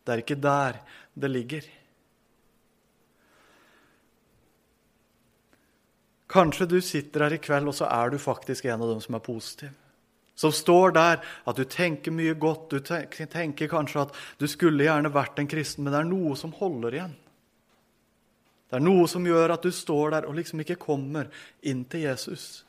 Det 0.00 0.14
er 0.14 0.24
ikke 0.24 0.40
der 0.40 0.80
det 1.20 1.30
ligger. 1.30 1.68
Kanskje 6.30 6.68
du 6.70 6.78
sitter 6.84 7.26
her 7.26 7.36
i 7.36 7.42
kveld, 7.42 7.68
og 7.68 7.76
så 7.76 7.88
er 7.90 8.12
du 8.12 8.20
faktisk 8.22 8.68
en 8.68 8.80
av 8.80 8.92
dem 8.92 9.00
som 9.02 9.16
er 9.18 9.24
positiv. 9.24 9.72
Som 10.40 10.52
står 10.56 10.94
der 10.96 11.18
at 11.20 11.56
du 11.58 11.64
tenker 11.68 12.14
mye 12.16 12.36
godt, 12.38 12.70
du 12.72 12.80
tenker 12.80 13.68
kanskje 13.68 14.06
at 14.06 14.14
du 14.40 14.46
skulle 14.48 14.86
gjerne 14.86 15.12
vært 15.12 15.40
en 15.40 15.50
kristen, 15.50 15.84
men 15.84 15.92
det 15.92 16.00
er 16.00 16.08
noe 16.08 16.36
som 16.38 16.54
holder 16.56 16.96
igjen. 16.96 17.18
Det 18.70 18.78
er 18.78 18.82
noe 18.86 19.06
som 19.10 19.24
gjør 19.26 19.56
at 19.56 19.64
du 19.66 19.72
står 19.74 20.12
der 20.14 20.26
og 20.30 20.36
liksom 20.38 20.62
ikke 20.62 20.78
kommer 20.78 21.26
inn 21.66 21.82
til 21.90 22.04
Jesus. 22.06 22.62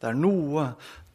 Det 0.00 0.10
er 0.10 0.16
noe 0.16 0.66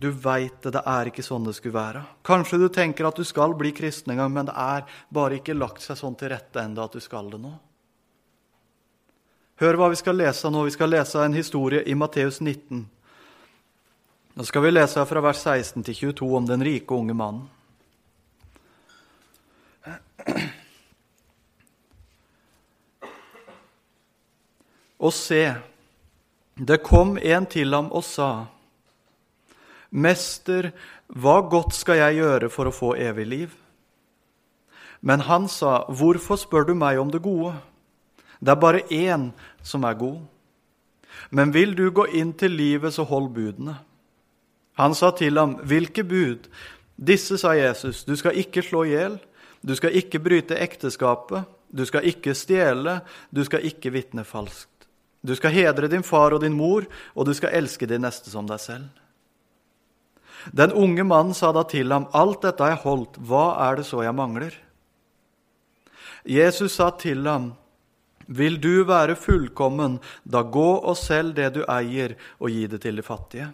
du 0.01 0.09
veit 0.09 0.57
det, 0.61 0.73
det 0.75 0.81
er 0.89 1.09
ikke 1.09 1.23
sånn 1.25 1.45
det 1.47 1.55
skulle 1.57 1.77
være. 1.77 2.01
Kanskje 2.25 2.59
du 2.61 2.67
tenker 2.73 3.07
at 3.07 3.17
du 3.17 3.23
skal 3.25 3.53
bli 3.57 3.71
kristen 3.77 4.13
en 4.13 4.23
gang, 4.23 4.33
men 4.33 4.49
det 4.49 4.57
er 4.57 4.83
bare 5.13 5.39
ikke 5.39 5.55
lagt 5.57 5.85
seg 5.85 5.97
sånn 6.01 6.17
til 6.19 6.33
rette 6.33 6.61
ennå 6.61 6.83
at 6.83 6.97
du 6.97 7.01
skal 7.01 7.29
det 7.31 7.39
nå. 7.41 7.53
Hør 9.61 9.79
hva 9.79 9.87
vi 9.93 10.01
skal 10.01 10.17
lese 10.19 10.51
nå. 10.51 10.65
Vi 10.67 10.73
skal 10.75 10.91
lese 10.91 11.21
en 11.23 11.37
historie 11.37 11.85
i 11.87 11.95
Matteus 11.95 12.41
19. 12.41 12.83
Nå 14.35 14.43
skal 14.49 14.65
vi 14.65 14.73
lese 14.73 15.05
fra 15.07 15.23
vers 15.23 15.45
16 15.45 15.85
til 15.87 15.95
22 16.11 16.33
om 16.41 16.49
den 16.49 16.65
rike 16.65 16.97
unge 16.97 17.15
mannen. 17.15 17.45
Og 25.05 25.13
se, 25.13 25.43
det 26.57 26.81
kom 26.83 27.17
en 27.21 27.45
til 27.45 27.73
ham 27.73 27.91
og 27.91 28.03
sa:" 28.03 28.45
'Mester, 29.91 30.71
hva 31.07 31.39
godt 31.49 31.73
skal 31.73 32.01
jeg 32.01 32.17
gjøre 32.19 32.49
for 32.49 32.67
å 32.67 32.73
få 32.73 32.95
evig 32.97 33.27
liv?' 33.27 33.55
Men 35.01 35.19
han 35.19 35.47
sa, 35.47 35.85
'Hvorfor 35.87 36.35
spør 36.35 36.65
du 36.67 36.73
meg 36.73 36.99
om 36.99 37.11
det 37.11 37.21
gode?' 37.21 37.61
Det 38.41 38.51
er 38.51 38.59
bare 38.59 38.81
én 38.91 39.31
som 39.63 39.83
er 39.83 39.93
god. 39.93 40.19
Men 41.31 41.53
vil 41.53 41.75
du 41.75 41.91
gå 41.91 42.05
inn 42.05 42.33
til 42.33 42.51
livet, 42.51 42.93
så 42.93 43.03
hold 43.03 43.33
budene. 43.33 43.77
Han 44.77 44.93
sa 44.93 45.11
til 45.11 45.37
ham, 45.37 45.55
'Hvilke 45.55 46.03
bud?' 46.03 46.49
Disse, 47.07 47.37
sa 47.37 47.51
Jesus, 47.51 48.03
'Du 48.03 48.15
skal 48.15 48.37
ikke 48.37 48.61
slå 48.61 48.83
i 48.83 48.89
hjel, 48.89 49.19
du 49.67 49.75
skal 49.75 49.95
ikke 49.95 50.19
bryte 50.19 50.59
ekteskapet, 50.59 51.43
du 51.77 51.85
skal 51.85 52.05
ikke 52.05 52.33
stjele, 52.33 53.01
du 53.35 53.43
skal 53.43 53.65
ikke 53.65 53.91
vitne 53.91 54.23
falskt.' 54.23 54.74
'Du 55.25 55.35
skal 55.35 55.51
hedre 55.51 55.87
din 55.87 56.03
far 56.03 56.33
og 56.33 56.41
din 56.41 56.53
mor, 56.53 56.85
og 57.15 57.25
du 57.25 57.33
skal 57.33 57.53
elske 57.53 57.85
din 57.85 58.01
neste 58.01 58.29
som 58.29 58.45
deg 58.47 58.59
selv.' 58.59 58.89
Den 60.53 60.73
unge 60.73 61.03
mannen 61.03 61.33
sa 61.33 61.51
da 61.51 61.63
til 61.63 61.91
ham, 61.91 62.07
Alt 62.13 62.41
dette 62.41 62.61
har 62.61 62.75
jeg 62.75 62.83
holdt, 62.85 63.17
hva 63.17 63.57
er 63.69 63.79
det 63.79 63.85
så 63.85 64.03
jeg 64.03 64.13
mangler? 64.13 64.53
Jesus 66.25 66.75
sa 66.77 66.91
til 66.91 67.25
ham, 67.25 67.53
Vil 68.27 68.57
du 68.57 68.83
være 68.85 69.15
fullkommen, 69.15 69.99
da 70.25 70.41
gå 70.41 70.79
og 70.81 70.97
selg 70.97 71.35
det 71.35 71.53
du 71.53 71.63
eier, 71.69 72.15
og 72.39 72.49
gi 72.49 72.65
det 72.67 72.81
til 72.81 72.95
de 72.95 73.03
fattige. 73.05 73.51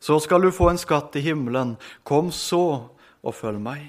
Så 0.00 0.18
skal 0.20 0.42
du 0.42 0.50
få 0.52 0.68
en 0.68 0.80
skatt 0.80 1.16
i 1.16 1.22
himmelen. 1.24 1.78
Kom 2.04 2.28
så 2.28 2.90
og 3.24 3.34
følg 3.34 3.60
meg. 3.60 3.86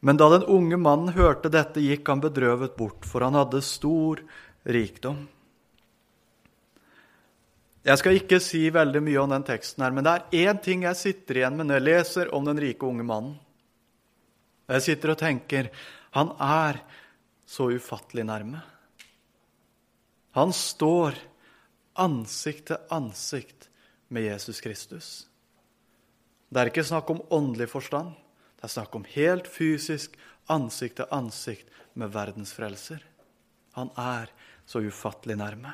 Men 0.00 0.20
da 0.20 0.28
den 0.28 0.44
unge 0.44 0.76
mannen 0.76 1.14
hørte 1.16 1.48
dette, 1.48 1.80
gikk 1.80 2.08
han 2.08 2.20
bedrøvet 2.20 2.76
bort, 2.76 3.08
for 3.08 3.24
han 3.24 3.34
hadde 3.34 3.64
stor 3.64 4.20
rikdom. 4.66 5.24
Jeg 7.86 8.00
skal 8.00 8.18
ikke 8.18 8.40
si 8.42 8.64
veldig 8.74 9.00
mye 9.06 9.20
om 9.22 9.30
den 9.30 9.44
teksten, 9.46 9.84
her, 9.84 9.94
men 9.94 10.06
det 10.06 10.12
er 10.12 10.48
én 10.50 10.58
ting 10.62 10.82
jeg 10.82 10.98
sitter 10.98 11.38
igjen 11.38 11.54
med 11.58 11.68
når 11.68 11.78
jeg 11.78 11.86
leser 11.86 12.32
om 12.34 12.48
den 12.48 12.58
rike 12.58 12.88
unge 12.88 13.06
mannen. 13.06 13.36
Jeg 14.66 14.82
sitter 14.82 15.12
og 15.14 15.20
tenker 15.20 15.68
han 16.16 16.32
er 16.42 16.80
så 17.46 17.68
ufattelig 17.70 18.24
nærme. 18.26 18.64
Han 20.34 20.50
står 20.52 21.14
ansikt 22.02 22.66
til 22.72 22.90
ansikt 22.92 23.68
med 24.10 24.26
Jesus 24.26 24.60
Kristus. 24.60 25.08
Det 26.50 26.60
er 26.60 26.70
ikke 26.70 26.84
snakk 26.86 27.10
om 27.10 27.22
åndelig 27.30 27.70
forstand. 27.70 28.12
Det 28.58 28.66
er 28.66 28.74
snakk 28.74 28.98
om 28.98 29.06
helt 29.14 29.46
fysisk 29.50 30.18
ansikt 30.50 30.98
til 30.98 31.14
ansikt 31.14 31.70
med 31.94 32.10
verdens 32.14 32.52
frelser. 32.56 33.00
Han 33.78 33.90
er 33.94 34.32
så 34.66 34.82
ufattelig 34.82 35.38
nærme. 35.38 35.72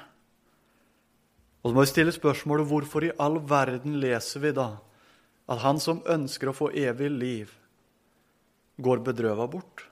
Og 1.63 1.71
så 1.71 1.77
må 1.77 1.85
vi 1.85 1.93
stille 1.93 2.15
spørsmålet 2.15 2.69
hvorfor 2.69 3.07
i 3.07 3.15
all 3.23 3.39
verden 3.49 3.97
leser 4.03 4.43
vi 4.43 4.53
da 4.57 4.75
at 5.51 5.63
han 5.63 5.81
som 5.83 6.03
ønsker 6.09 6.51
å 6.51 6.57
få 6.57 6.71
evig 6.79 7.11
liv, 7.11 7.51
går 8.83 9.03
bedrøva 9.05 9.47
bort? 9.51 9.87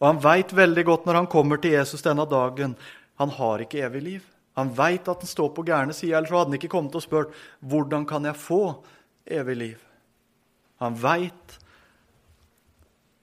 Og 0.00 0.08
han 0.08 0.20
veit 0.24 0.52
veldig 0.56 0.84
godt 0.88 1.06
når 1.06 1.20
han 1.20 1.30
kommer 1.30 1.60
til 1.60 1.74
Jesus 1.76 2.04
denne 2.04 2.24
dagen, 2.28 2.74
han 3.20 3.32
har 3.36 3.62
ikke 3.62 3.82
evig 3.84 4.02
liv. 4.02 4.28
Han 4.56 4.72
veit 4.76 5.08
at 5.08 5.22
han 5.22 5.30
står 5.30 5.50
på 5.56 5.64
gærne 5.68 5.94
sida, 5.96 6.18
ellers 6.18 6.32
hadde 6.32 6.50
han 6.50 6.58
ikke 6.58 6.72
kommet 6.72 6.96
og 6.96 7.04
spurt 7.04 7.34
hvordan 7.60 8.06
kan 8.08 8.24
jeg 8.28 8.40
få 8.40 8.62
evig 9.28 9.56
liv. 9.60 9.82
Han 10.80 10.96
veit 10.96 11.58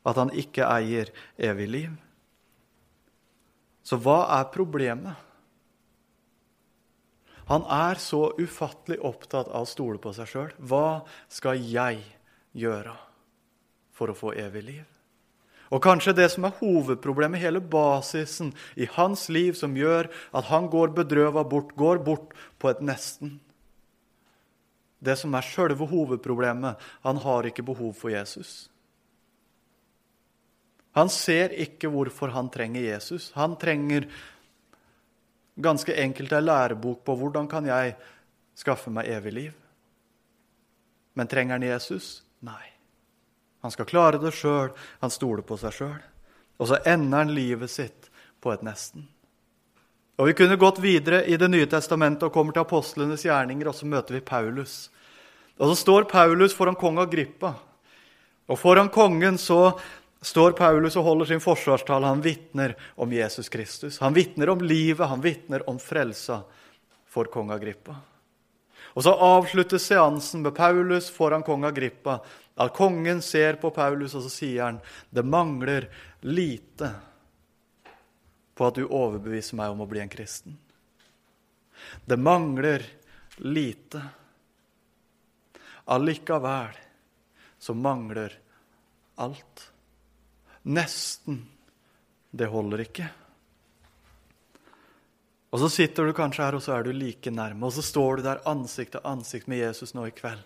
at 0.07 0.19
han 0.21 0.31
ikke 0.31 0.67
eier 0.69 1.09
evig 1.49 1.67
liv. 1.73 1.95
Så 3.87 3.99
hva 4.03 4.25
er 4.35 4.49
problemet? 4.51 5.15
Han 7.47 7.63
er 7.71 7.95
så 8.03 8.33
ufattelig 8.35 8.99
opptatt 9.07 9.47
av 9.47 9.63
å 9.63 9.69
stole 9.69 10.01
på 10.03 10.11
seg 10.15 10.27
sjøl. 10.27 10.51
Hva 10.59 11.07
skal 11.31 11.61
jeg 11.63 12.01
gjøre 12.51 12.97
for 13.95 14.11
å 14.11 14.17
få 14.17 14.33
evig 14.35 14.65
liv? 14.67 14.85
Og 15.71 15.83
kanskje 15.83 16.15
det 16.15 16.27
som 16.31 16.45
er 16.47 16.55
hovedproblemet, 16.59 17.41
hele 17.43 17.59
basisen 17.63 18.53
i 18.75 18.87
hans 18.97 19.27
liv, 19.31 19.55
som 19.55 19.75
gjør 19.75 20.07
at 20.35 20.47
han 20.51 20.67
går 20.71 20.93
bedrøva 20.95 21.43
bort, 21.47 21.73
går 21.79 22.03
bort 22.03 22.35
på 22.59 22.71
et 22.71 22.83
nesten. 22.83 23.37
Det 25.03 25.15
som 25.19 25.35
er 25.35 25.45
sjølve 25.45 25.87
hovedproblemet, 25.87 26.79
han 27.03 27.19
har 27.23 27.47
ikke 27.47 27.67
behov 27.67 27.93
for 27.99 28.11
Jesus. 28.11 28.67
Han 30.97 31.11
ser 31.13 31.53
ikke 31.53 31.91
hvorfor 31.93 32.33
han 32.33 32.49
trenger 32.49 32.81
Jesus. 32.81 33.29
Han 33.37 33.55
trenger 33.61 34.07
ganske 35.57 35.93
enkelt 35.93 36.33
ei 36.33 36.41
lærebok 36.41 37.03
på 37.05 37.15
hvordan 37.19 37.49
kan 37.49 37.65
jeg 37.69 37.93
skaffe 38.57 38.89
meg 38.93 39.09
evig 39.13 39.33
liv. 39.35 39.53
Men 41.17 41.29
trenger 41.29 41.57
han 41.57 41.65
Jesus? 41.65 42.23
Nei. 42.45 42.73
Han 43.65 43.73
skal 43.73 43.89
klare 43.89 44.21
det 44.21 44.33
sjøl. 44.37 44.71
Han 45.01 45.13
stoler 45.13 45.45
på 45.45 45.57
seg 45.61 45.73
sjøl. 45.73 46.01
Og 46.57 46.69
så 46.69 46.81
ender 46.85 47.23
han 47.23 47.33
livet 47.33 47.73
sitt 47.73 48.09
på 48.41 48.53
et 48.53 48.65
nesten. 48.65 49.05
Og 50.17 50.29
Vi 50.29 50.33
kunne 50.33 50.57
gått 50.57 50.79
videre 50.81 51.23
i 51.29 51.37
Det 51.37 51.49
nye 51.49 51.69
testamentet 51.69 52.23
og 52.25 52.33
kommer 52.33 52.53
til 52.53 52.65
apostlenes 52.65 53.25
gjerninger, 53.25 53.67
og 53.67 53.75
så 53.75 53.85
møter 53.85 54.17
vi 54.17 54.21
Paulus. 54.21 54.89
Og 55.59 55.69
Så 55.69 55.83
står 55.83 56.09
Paulus 56.09 56.53
foran 56.53 56.75
kong 56.75 56.97
Agrippa. 56.99 57.53
Og 58.47 58.57
foran 58.59 58.89
kongen 58.89 59.37
så 59.37 59.77
står 60.21 60.51
Paulus 60.57 60.97
og 60.97 61.05
holder 61.05 61.31
sin 61.31 61.41
forsvarstale. 61.43 62.09
Han 62.09 62.23
vitner 62.25 62.75
om 62.95 63.13
Jesus 63.13 63.49
Kristus. 63.49 63.99
Han 63.99 64.15
vitner 64.17 64.49
om 64.49 64.61
livet, 64.61 65.07
han 65.07 65.21
vitner 65.21 65.65
om 65.69 65.79
frelsa 65.79 66.41
for 67.07 67.29
kong 67.31 67.51
Agrippa. 67.51 67.95
Og 68.97 69.03
Så 69.03 69.13
avsluttes 69.13 69.85
seansen 69.85 70.41
med 70.41 70.55
Paulus 70.55 71.09
foran 71.13 71.43
kong 71.43 71.67
Agrippa. 71.69 72.19
At 72.57 72.73
kongen 72.73 73.21
ser 73.21 73.59
på 73.61 73.69
Paulus, 73.69 74.15
og 74.17 74.25
så 74.25 74.31
sier 74.33 74.63
han 74.63 74.79
det 75.13 75.21
mangler 75.21 75.91
lite 76.25 76.89
på 78.57 78.65
at 78.65 78.79
du 78.79 78.87
overbeviser 78.87 79.59
meg 79.59 79.69
om 79.69 79.83
å 79.85 79.89
bli 79.89 80.01
en 80.01 80.09
kristen. 80.09 80.57
Det 82.05 82.17
mangler 82.17 82.81
lite. 83.37 84.01
Allikevel 85.85 86.73
så 87.61 87.77
mangler 87.77 88.33
alt. 89.15 89.67
Nesten. 90.67 91.39
Det 92.31 92.49
holder 92.51 92.83
ikke. 92.83 93.07
Og 95.47 95.61
så 95.61 95.69
sitter 95.71 96.05
du 96.05 96.15
kanskje 96.15 96.43
her, 96.43 96.57
og 96.57 96.63
så 96.63 96.75
er 96.75 96.83
du 96.83 96.91
like 96.91 97.31
nærme. 97.31 97.65
Og 97.65 97.73
så 97.77 97.85
står 97.85 98.19
du 98.19 98.27
der 98.27 98.43
ansikt 98.49 98.97
til 98.97 99.07
ansikt 99.07 99.47
med 99.47 99.63
Jesus 99.63 99.95
nå 99.95 100.09
i 100.09 100.15
kveld. 100.15 100.43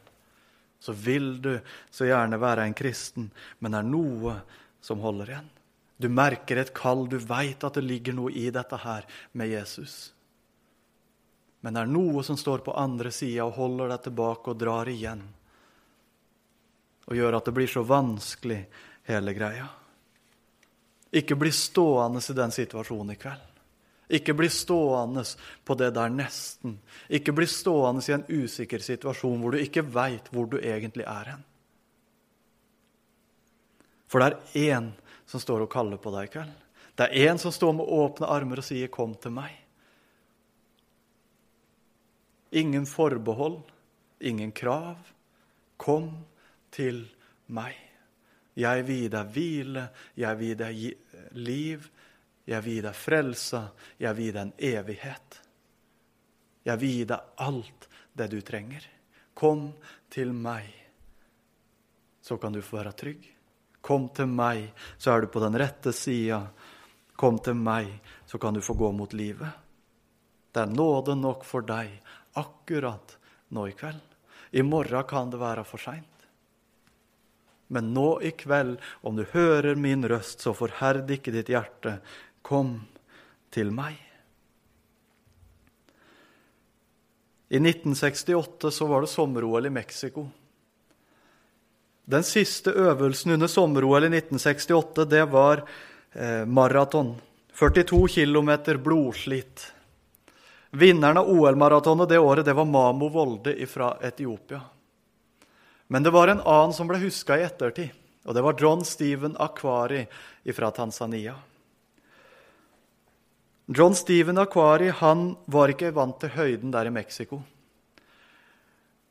Så 0.82 0.94
vil 0.98 1.34
du 1.42 1.56
så 1.94 2.08
gjerne 2.10 2.40
være 2.42 2.66
en 2.66 2.78
kristen, 2.78 3.32
men 3.60 3.74
det 3.74 3.82
er 3.82 3.90
noe 3.90 4.38
som 4.82 5.02
holder 5.02 5.34
igjen. 5.34 5.50
Du 6.02 6.08
merker 6.10 6.58
et 6.58 6.74
kall, 6.74 7.06
du 7.10 7.20
veit 7.22 7.62
at 7.66 7.78
det 7.78 7.86
ligger 7.86 8.18
noe 8.18 8.34
i 8.34 8.48
dette 8.54 8.78
her 8.82 9.06
med 9.38 9.52
Jesus. 9.52 10.14
Men 11.62 11.78
det 11.78 11.84
er 11.84 11.92
noe 11.94 12.24
som 12.26 12.38
står 12.38 12.64
på 12.66 12.74
andre 12.78 13.12
sida 13.14 13.46
og 13.46 13.58
holder 13.60 13.94
deg 13.94 14.08
tilbake 14.08 14.54
og 14.54 14.64
drar 14.64 14.90
igjen. 14.90 15.22
Og 17.10 17.18
gjør 17.18 17.38
at 17.38 17.46
det 17.50 17.54
blir 17.58 17.70
så 17.70 17.86
vanskelig, 17.86 18.64
hele 19.10 19.34
greia. 19.38 19.70
Ikke 21.12 21.36
bli 21.36 21.52
stående 21.52 22.22
i 22.24 22.36
den 22.36 22.54
situasjonen 22.56 23.16
i 23.16 23.20
kveld. 23.20 23.48
Ikke 24.12 24.34
bli 24.36 24.50
stående 24.52 25.24
på 25.64 25.76
det 25.80 25.92
der 25.96 26.12
nesten. 26.12 26.78
Ikke 27.08 27.32
bli 27.36 27.48
stående 27.48 28.04
i 28.08 28.16
en 28.16 28.26
usikker 28.28 28.84
situasjon 28.84 29.40
hvor 29.40 29.56
du 29.56 29.62
ikke 29.62 29.84
veit 29.88 30.28
hvor 30.32 30.50
du 30.52 30.58
egentlig 30.60 31.08
er 31.08 31.34
hen. 31.34 31.46
For 34.12 34.20
det 34.20 34.32
er 34.32 34.76
én 34.76 34.92
som 35.28 35.40
står 35.40 35.64
og 35.64 35.72
kaller 35.72 36.00
på 36.00 36.12
deg 36.12 36.28
i 36.28 36.34
kveld. 36.34 36.56
Det 37.00 37.08
er 37.08 37.32
én 37.32 37.40
som 37.40 37.54
står 37.56 37.78
med 37.78 37.88
åpne 37.88 38.28
armer 38.28 38.60
og 38.60 38.68
sier 38.68 38.88
'kom 38.88 39.16
til 39.16 39.32
meg'. 39.32 39.62
Ingen 42.52 42.86
forbehold, 42.86 43.62
ingen 44.20 44.52
krav. 44.52 44.98
Kom 45.78 46.26
til 46.72 47.08
meg. 47.48 47.91
Jeg 48.60 48.84
vil 48.88 49.08
deg 49.12 49.30
hvile, 49.32 49.86
jeg 50.20 50.40
vil 50.40 50.58
deg 50.60 50.82
liv, 51.40 51.86
jeg 52.50 52.66
vil 52.66 52.82
deg 52.84 52.98
frelse, 52.98 53.62
jeg 54.02 54.18
vil 54.18 54.34
deg 54.36 54.42
en 54.44 54.54
evighet. 54.72 55.38
Jeg 56.68 56.82
vil 56.82 57.06
deg 57.10 57.42
alt 57.46 57.88
det 58.18 58.28
du 58.34 58.42
trenger. 58.46 58.84
Kom 59.34 59.72
til 60.12 60.34
meg, 60.36 60.68
så 62.22 62.38
kan 62.38 62.54
du 62.54 62.62
få 62.62 62.82
være 62.82 62.98
trygg. 62.98 63.24
Kom 63.82 64.10
til 64.14 64.30
meg, 64.30 64.68
så 65.02 65.16
er 65.16 65.24
du 65.24 65.32
på 65.34 65.42
den 65.42 65.58
rette 65.58 65.94
sida. 65.96 66.44
Kom 67.18 67.40
til 67.42 67.58
meg, 67.58 67.90
så 68.30 68.38
kan 68.38 68.54
du 68.54 68.62
få 68.62 68.76
gå 68.78 68.92
mot 68.94 69.14
livet. 69.14 69.50
Det 70.52 70.66
er 70.66 70.76
nåde 70.76 71.16
nok 71.16 71.46
for 71.48 71.66
deg 71.66 71.96
akkurat 72.38 73.16
nå 73.56 73.68
i 73.72 73.76
kveld. 73.78 74.04
I 74.52 74.62
morgen 74.68 75.08
kan 75.08 75.32
det 75.32 75.40
være 75.40 75.64
for 75.66 75.82
seint. 75.82 76.11
Men 77.72 77.94
nå 77.96 78.20
i 78.22 78.34
kveld, 78.36 78.80
om 79.02 79.16
du 79.16 79.24
hører 79.32 79.80
min 79.80 80.04
røst, 80.04 80.44
så 80.44 80.52
forherd 80.56 81.10
ikke 81.12 81.32
ditt 81.32 81.52
hjerte. 81.54 82.00
Kom 82.44 82.82
til 83.54 83.72
meg. 83.72 83.96
I 87.52 87.60
1968 87.60 88.72
så 88.76 88.88
var 88.88 89.04
det 89.04 89.12
sommer-OL 89.12 89.68
i 89.68 89.74
Mexico. 89.74 90.26
Den 92.12 92.24
siste 92.28 92.72
øvelsen 92.72 93.36
under 93.36 93.48
sommer-OL 93.48 94.08
i 94.08 94.12
1968, 94.18 95.06
det 95.06 95.26
var 95.32 95.64
eh, 96.12 96.44
maraton. 96.48 97.16
42 97.56 98.08
km 98.08 98.52
blodslitt. 98.84 99.72
Vinneren 100.72 101.20
av 101.20 101.32
OL-maratonet 101.32 102.10
det 102.10 102.20
året 102.20 102.46
det 102.46 102.56
var 102.56 102.66
Mamo 102.66 103.10
Volde 103.12 103.56
fra 103.68 103.98
Etiopia. 104.02 104.62
Men 105.92 106.04
det 106.04 106.14
var 106.16 106.32
en 106.32 106.40
annen 106.48 106.72
som 106.72 106.88
ble 106.88 107.02
huska 107.02 107.36
i 107.36 107.44
ettertid, 107.44 107.92
og 108.24 108.36
det 108.38 108.44
var 108.46 108.56
John 108.56 108.86
Stephen 108.88 109.34
Aquari 109.44 110.06
fra 110.56 110.70
Tanzania. 110.72 111.34
John 113.68 113.98
Stephen 114.00 114.40
Aquari 114.40 114.88
han 115.02 115.34
var 115.52 115.74
ikke 115.74 115.92
vant 115.92 116.16
til 116.24 116.32
høyden 116.38 116.72
der 116.72 116.88
i 116.88 116.94
Mexico. 116.96 117.42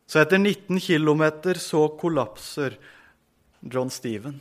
Så 0.08 0.22
etter 0.22 0.40
19 0.40 0.80
km 0.80 1.26
så 1.60 1.84
kollapser 2.00 2.80
John 3.60 3.92
Stephen. 3.92 4.40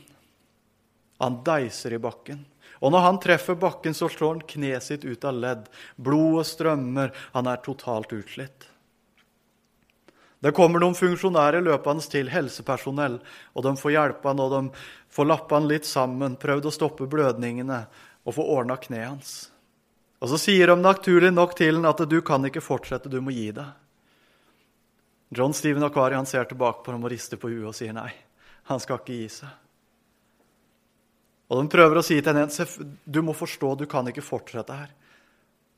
Han 1.20 1.42
deiser 1.44 1.92
i 1.92 2.00
bakken. 2.00 2.40
Og 2.80 2.96
når 2.96 3.04
han 3.04 3.20
treffer 3.20 3.60
bakken, 3.60 3.92
så 3.92 4.08
slår 4.08 4.38
han 4.38 4.46
kneet 4.48 4.88
sitt 4.88 5.04
ut 5.04 5.28
av 5.28 5.36
ledd. 5.36 5.68
Blodet 6.00 6.48
strømmer. 6.54 7.12
Han 7.36 7.52
er 7.52 7.60
totalt 7.60 8.16
utslitt. 8.16 8.69
Det 10.40 10.54
kommer 10.56 10.80
noen 10.80 10.96
funksjonærer 10.96 11.60
løpende 11.60 12.04
til, 12.08 12.30
helsepersonell, 12.32 13.18
og 13.52 13.64
de 13.66 13.74
får 13.76 13.92
hjelpe 13.92 14.30
han, 14.30 14.40
og 14.40 14.54
de 14.54 14.84
får 15.12 15.28
lappe 15.28 15.56
han 15.56 15.68
litt 15.68 15.88
sammen, 15.88 16.38
prøvd 16.40 16.70
å 16.70 16.72
stoppe 16.72 17.08
blødningene 17.12 17.82
og 18.24 18.36
få 18.36 18.46
ordna 18.56 18.78
kneet 18.80 19.08
hans. 19.10 19.34
Og 20.20 20.32
så 20.32 20.40
sier 20.40 20.72
de 20.72 20.80
naturlig 20.80 21.32
nok 21.32 21.54
til 21.58 21.76
han 21.76 21.88
at 21.88 22.00
du 22.08 22.18
kan 22.24 22.44
ikke 22.48 22.64
fortsette, 22.64 23.12
du 23.12 23.20
må 23.24 23.34
gi 23.36 23.50
deg. 23.56 23.68
John 25.36 25.54
Steven 25.54 25.84
Akari 25.86 26.16
han 26.16 26.26
ser 26.26 26.48
tilbake 26.50 26.82
på 26.84 26.92
dem 26.92 27.04
og 27.04 27.12
rister 27.12 27.38
på 27.38 27.52
huet 27.52 27.68
og 27.70 27.76
sier 27.76 27.94
nei, 27.94 28.10
han 28.66 28.80
skal 28.82 28.98
ikke 28.98 29.18
gi 29.20 29.28
seg. 29.40 29.52
Og 31.50 31.60
de 31.60 31.70
prøver 31.70 31.98
å 31.98 32.06
si 32.06 32.16
til 32.22 32.36
henne 32.36 32.88
du 33.04 33.20
må 33.26 33.34
forstå, 33.34 33.74
du 33.78 33.86
kan 33.90 34.08
ikke 34.08 34.24
fortsette 34.24 34.74
her. 34.74 34.90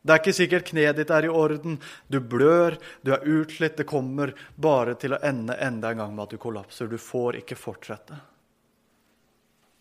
Det 0.03 0.11
er 0.13 0.19
ikke 0.19 0.35
sikkert 0.35 0.71
kneet 0.73 0.99
ditt 0.99 1.11
er 1.15 1.29
i 1.29 1.31
orden. 1.31 1.77
Du 2.11 2.19
blør, 2.19 2.75
du 3.07 3.13
er 3.15 3.23
utslitt. 3.23 3.77
Det 3.79 3.87
kommer 3.87 4.35
bare 4.59 4.97
til 4.99 5.15
å 5.15 5.21
ende 5.23 5.55
enda 5.63 5.93
en 5.93 6.03
gang 6.03 6.15
med 6.17 6.25
at 6.25 6.35
du 6.35 6.43
kollapser. 6.43 6.91
Du 6.91 6.99
får 6.99 7.39
ikke 7.45 7.59
fortsette. 7.59 8.19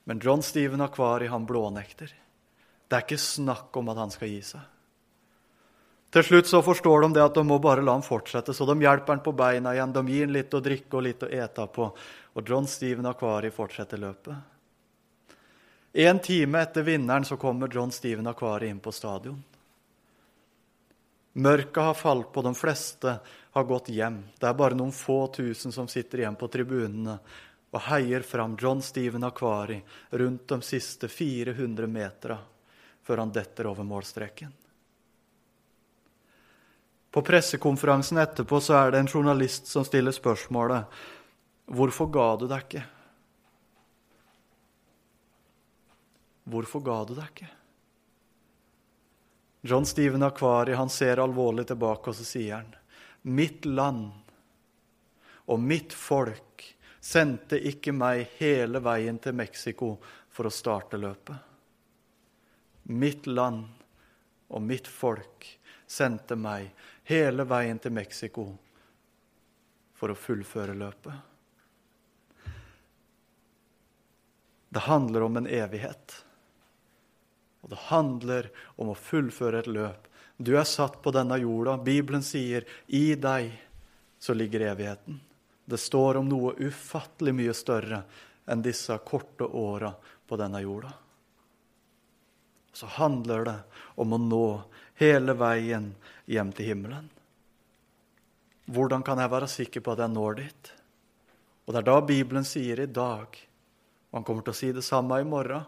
Men 0.05 0.21
John 0.21 0.45
Steven 0.45 0.81
Akvari 0.85 1.29
han 1.31 1.47
blånekter. 1.49 2.13
Det 2.87 2.97
er 2.97 3.05
ikke 3.05 3.17
snakk 3.17 3.77
om 3.81 3.89
at 3.89 3.97
han 3.97 4.13
skal 4.13 4.29
gi 4.29 4.41
seg. 4.45 4.61
Til 6.11 6.25
slutt 6.27 6.49
så 6.49 6.59
forstår 6.59 7.05
de 7.05 7.13
det 7.15 7.23
at 7.23 7.37
de 7.37 7.43
må 7.47 7.55
bare 7.63 7.81
la 7.81 7.93
ham 7.95 8.03
fortsette, 8.03 8.53
så 8.53 8.65
de 8.67 8.75
hjelper 8.83 9.15
han 9.15 9.21
på 9.23 9.31
beina 9.31 9.71
igjen. 9.73 9.93
De 9.95 10.01
gir 10.11 10.25
han 10.25 10.33
litt 10.35 10.53
å 10.53 10.59
drikke 10.61 10.97
og 10.99 11.05
litt 11.05 11.23
å 11.23 11.29
ete 11.31 11.67
på. 11.71 11.87
Og 12.35 12.49
John 12.49 12.67
Steven 12.67 13.07
Akvari 13.07 13.49
fortsetter 13.55 14.01
løpet. 14.01 14.35
En 16.03 16.19
time 16.23 16.61
etter 16.61 16.83
vinneren 16.87 17.25
så 17.27 17.39
kommer 17.39 17.71
John 17.71 17.91
Steven 17.95 18.27
Akvari 18.27 18.69
inn 18.71 18.83
på 18.83 18.91
stadion. 18.91 19.39
Mørket 21.33 21.83
har 21.83 21.95
falt 21.95 22.31
på, 22.33 22.41
de 22.43 22.51
fleste 22.55 23.19
har 23.51 23.63
gått 23.63 23.89
hjem. 23.89 24.19
Det 24.39 24.47
er 24.49 24.57
bare 24.57 24.75
noen 24.75 24.91
få 24.91 25.27
tusen 25.31 25.71
som 25.71 25.87
sitter 25.87 26.23
igjen 26.23 26.35
på 26.39 26.49
tribunene 26.51 27.17
og 27.71 27.83
heier 27.87 28.25
fram 28.27 28.57
John 28.59 28.81
Steven 28.83 29.23
Akvari 29.23 29.77
rundt 30.19 30.49
de 30.51 30.59
siste 30.65 31.07
400 31.07 31.87
metera 31.87 32.37
før 33.01 33.23
han 33.23 33.31
detter 33.31 33.69
over 33.71 33.87
målstreken. 33.87 34.51
På 37.11 37.23
pressekonferansen 37.27 38.19
etterpå 38.21 38.59
så 38.63 38.77
er 38.79 38.91
det 38.91 39.01
en 39.03 39.11
journalist 39.11 39.67
som 39.67 39.87
stiller 39.87 40.15
spørsmålet 40.15 41.01
Hvorfor 41.71 42.07
ga 42.11 42.27
du 42.35 42.45
deg 42.51 42.63
ikke? 42.65 42.83
Hvorfor 46.51 46.83
ga 46.83 46.97
du 47.07 47.13
deg 47.15 47.27
ikke? 47.31 47.51
John 49.61 49.85
Steven 49.85 50.23
Akvari 50.23 50.73
han 50.73 50.89
ser 50.89 51.21
alvorlig 51.21 51.67
tilbake, 51.69 52.09
og 52.09 52.17
så 52.17 52.25
sier 52.25 52.61
han 52.61 52.75
Mitt 53.21 53.65
land 53.65 54.09
og 55.51 55.59
mitt 55.59 55.93
folk 55.93 56.65
sendte 57.01 57.57
ikke 57.69 57.93
meg 57.93 58.29
hele 58.37 58.81
veien 58.81 59.17
til 59.21 59.35
Mexico 59.37 59.95
for 60.31 60.47
å 60.47 60.53
starte 60.53 60.99
løpet. 61.01 61.35
Mitt 62.83 63.27
land 63.27 63.65
og 64.51 64.63
mitt 64.63 64.87
folk 64.87 65.47
sendte 65.87 66.37
meg 66.39 66.69
hele 67.09 67.45
veien 67.49 67.81
til 67.81 67.93
Mexico 67.93 68.47
for 69.97 70.13
å 70.13 70.17
fullføre 70.17 70.77
løpet. 70.77 71.13
Det 74.71 74.87
handler 74.87 75.27
om 75.27 75.41
en 75.41 75.49
evighet. 75.51 76.15
Og 77.61 77.69
det 77.69 77.81
handler 77.89 78.49
om 78.81 78.91
å 78.91 78.97
fullføre 78.97 79.61
et 79.61 79.69
løp. 79.69 80.07
Du 80.37 80.55
er 80.57 80.65
satt 80.65 81.01
på 81.03 81.13
denne 81.13 81.37
jorda. 81.37 81.77
Bibelen 81.77 82.23
sier 82.25 82.65
'i 82.87 83.15
deg 83.15 83.51
så 84.19 84.33
ligger 84.33 84.73
evigheten'. 84.73 85.19
Det 85.65 85.77
står 85.77 86.17
om 86.17 86.29
noe 86.29 86.55
ufattelig 86.57 87.33
mye 87.33 87.53
større 87.53 88.03
enn 88.47 88.61
disse 88.61 88.97
korte 89.05 89.45
åra 89.45 89.93
på 90.27 90.37
denne 90.37 90.61
jorda. 90.61 90.93
Så 92.73 92.85
handler 92.85 93.45
det 93.45 93.59
om 93.95 94.13
å 94.13 94.17
nå 94.17 94.63
hele 94.95 95.33
veien 95.33 95.93
hjem 96.25 96.51
til 96.51 96.65
himmelen. 96.65 97.09
Hvordan 98.71 99.03
kan 99.03 99.19
jeg 99.19 99.31
være 99.31 99.49
sikker 99.51 99.83
på 99.83 99.91
at 99.91 99.99
jeg 99.99 100.13
når 100.13 100.35
dit? 100.39 100.71
Og 101.65 101.73
det 101.73 101.81
er 101.81 101.89
da 101.89 102.01
Bibelen 102.01 102.45
sier 102.47 102.79
i 102.79 102.89
dag, 102.89 103.37
og 104.11 104.17
han 104.17 104.23
kommer 104.27 104.45
til 104.45 104.53
å 104.53 104.59
si 104.59 104.71
det 104.71 104.83
samme 104.85 105.19
i 105.21 105.27
morgen, 105.27 105.65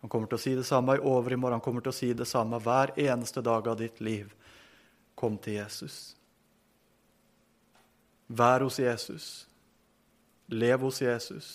han 0.00 0.10
kommer 0.10 0.30
til 0.30 0.38
å 0.38 0.42
si 0.42 0.54
det 0.56 0.64
samme 0.64 0.96
i 0.96 1.02
overmorgen, 1.04 1.58
han 1.58 1.64
kommer 1.64 1.84
til 1.84 1.92
å 1.92 1.96
si 1.96 2.12
det 2.16 2.28
samme 2.28 2.60
hver 2.64 2.94
eneste 2.96 3.42
dag 3.44 3.68
av 3.68 3.76
ditt 3.80 4.00
liv. 4.00 4.32
Kom 5.14 5.36
til 5.36 5.58
Jesus. 5.58 6.14
Vær 8.26 8.64
hos 8.64 8.78
Jesus. 8.80 9.26
Lev 10.48 10.86
hos 10.86 11.02
Jesus. 11.02 11.50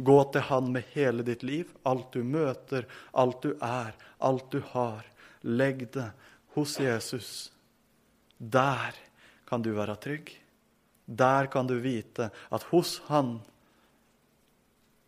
Gå 0.00 0.16
til 0.32 0.46
Han 0.48 0.72
med 0.72 0.88
hele 0.94 1.22
ditt 1.22 1.42
liv, 1.44 1.68
alt 1.84 2.08
du 2.16 2.24
møter, 2.24 2.86
alt 3.12 3.42
du 3.44 3.52
er, 3.60 3.92
alt 4.18 4.48
du 4.50 4.62
har. 4.72 5.04
Legg 5.42 5.84
det 5.92 6.08
hos 6.56 6.78
Jesus. 6.80 7.52
Der 8.38 8.96
kan 9.44 9.60
du 9.60 9.74
være 9.76 9.98
trygg. 10.00 10.32
Der 11.04 11.50
kan 11.52 11.68
du 11.68 11.76
vite 11.82 12.30
at 12.48 12.68
hos 12.72 13.00
Han 13.12 13.40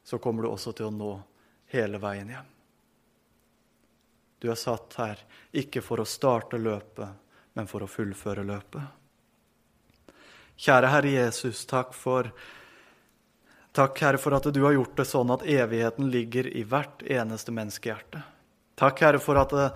så 0.04 0.18
kommer 0.18 0.42
du 0.42 0.50
også 0.50 0.74
til 0.76 0.90
å 0.90 0.94
nå 0.94 1.12
hele 1.72 2.00
veien 2.02 2.30
hjem. 2.32 2.48
Du 4.42 4.50
er 4.50 4.58
satt 4.58 4.96
her 4.98 5.20
ikke 5.54 5.82
for 5.84 6.02
å 6.02 6.08
starte 6.08 6.58
løpet, 6.58 7.20
men 7.54 7.68
for 7.70 7.84
å 7.84 7.90
fullføre 7.90 8.42
løpet. 8.46 8.82
Kjære 10.62 10.90
Herre 10.92 11.12
Jesus, 11.14 11.64
takk 11.66 11.94
for 11.96 12.30
Takk, 13.72 14.02
Herre, 14.04 14.18
for 14.20 14.34
at 14.36 14.44
du 14.52 14.58
har 14.66 14.74
gjort 14.76 14.98
det 14.98 15.06
sånn 15.08 15.30
at 15.32 15.46
evigheten 15.48 16.10
ligger 16.12 16.44
i 16.44 16.60
hvert 16.68 17.00
eneste 17.08 17.54
menneskehjerte. 17.56 18.20
Takk, 18.76 19.00
Herre, 19.00 19.20
for 19.22 19.40
at 19.40 19.54
det, 19.56 19.68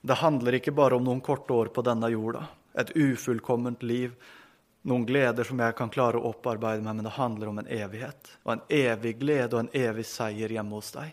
det 0.00 0.16
handler 0.22 0.56
ikke 0.56 0.72
bare 0.72 0.96
om 0.96 1.04
noen 1.04 1.20
korte 1.20 1.52
år 1.52 1.68
på 1.74 1.84
denne 1.84 2.08
jorda, 2.14 2.46
et 2.72 2.94
ufullkomment 2.96 3.84
liv, 3.84 4.14
noen 4.88 5.04
gleder 5.04 5.44
som 5.44 5.60
jeg 5.60 5.76
kan 5.76 5.92
klare 5.92 6.16
å 6.16 6.32
opparbeide 6.32 6.80
meg, 6.80 6.96
men 6.96 7.10
det 7.10 7.12
handler 7.18 7.52
om 7.52 7.60
en 7.60 7.68
evighet, 7.68 8.32
og 8.46 8.54
en 8.54 8.64
evig 8.72 9.18
glede 9.20 9.52
og 9.52 9.66
en 9.66 9.74
evig 9.82 10.08
seier 10.08 10.56
hjemme 10.56 10.80
hos 10.80 10.94
deg. 10.96 11.12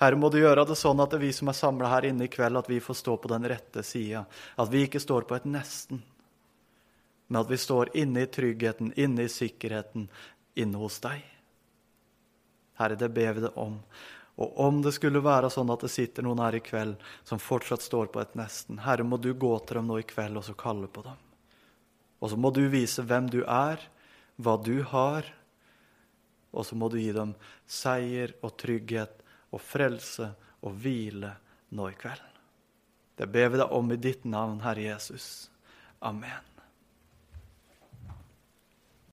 Herre, 0.00 0.16
må 0.20 0.28
du 0.28 0.36
gjøre 0.42 0.66
det 0.68 0.76
sånn 0.76 1.00
at 1.00 1.12
det 1.12 1.20
er 1.20 1.24
vi 1.24 1.32
som 1.32 1.48
er 1.48 1.56
samla 1.56 1.88
her 1.88 2.06
inne 2.10 2.26
i 2.26 2.32
kveld, 2.32 2.58
at 2.60 2.68
vi 2.68 2.82
får 2.84 2.98
stå 3.00 3.16
på 3.20 3.30
den 3.32 3.46
rette 3.48 3.84
sida. 3.86 4.26
At 4.60 4.68
vi 4.72 4.84
ikke 4.84 5.00
står 5.00 5.24
på 5.28 5.38
et 5.38 5.46
nesten, 5.48 6.02
men 7.26 7.40
at 7.40 7.48
vi 7.50 7.58
står 7.58 7.94
inne 7.96 8.26
i 8.26 8.28
tryggheten, 8.30 8.92
inne 9.00 9.24
i 9.24 9.32
sikkerheten, 9.32 10.10
inne 10.54 10.82
hos 10.82 11.00
deg. 11.02 11.24
Herre, 12.76 12.98
det 13.00 13.08
ber 13.16 13.32
vi 13.38 13.46
deg 13.46 13.56
om. 13.58 13.80
Og 14.36 14.60
om 14.60 14.82
det 14.84 14.92
skulle 14.92 15.24
være 15.24 15.48
sånn 15.50 15.72
at 15.72 15.86
det 15.86 15.90
sitter 15.94 16.26
noen 16.26 16.42
her 16.44 16.58
i 16.58 16.62
kveld 16.64 17.00
som 17.24 17.40
fortsatt 17.40 17.82
står 17.82 18.12
på 18.12 18.20
et 18.20 18.36
nesten, 18.36 18.82
Herre, 18.84 19.04
må 19.04 19.16
du 19.16 19.32
gå 19.32 19.54
til 19.64 19.80
dem 19.80 19.88
nå 19.88 20.02
i 20.02 20.06
kveld 20.06 20.36
og 20.36 20.44
så 20.44 20.54
kalle 20.60 20.92
på 20.92 21.06
dem. 21.06 21.16
Og 22.20 22.32
så 22.32 22.36
må 22.40 22.52
du 22.52 22.66
vise 22.72 23.04
hvem 23.04 23.30
du 23.32 23.40
er, 23.42 23.80
hva 24.36 24.58
du 24.60 24.82
har, 24.92 25.24
og 26.52 26.68
så 26.68 26.76
må 26.76 26.88
du 26.92 27.00
gi 27.00 27.12
dem 27.16 27.32
seier 27.68 28.36
og 28.44 28.54
trygghet 28.60 29.24
og 29.54 29.62
frelse 29.62 30.30
og 30.66 30.80
hvile 30.82 31.34
nå 31.76 31.90
i 31.90 31.98
kveld. 31.98 32.24
Det 33.16 33.28
ber 33.32 33.52
vi 33.52 33.62
deg 33.62 33.72
om 33.72 33.92
i 33.92 34.00
ditt 34.00 34.26
navn, 34.28 34.60
Herre 34.64 34.90
Jesus. 34.90 35.48
Amen. 36.04 36.55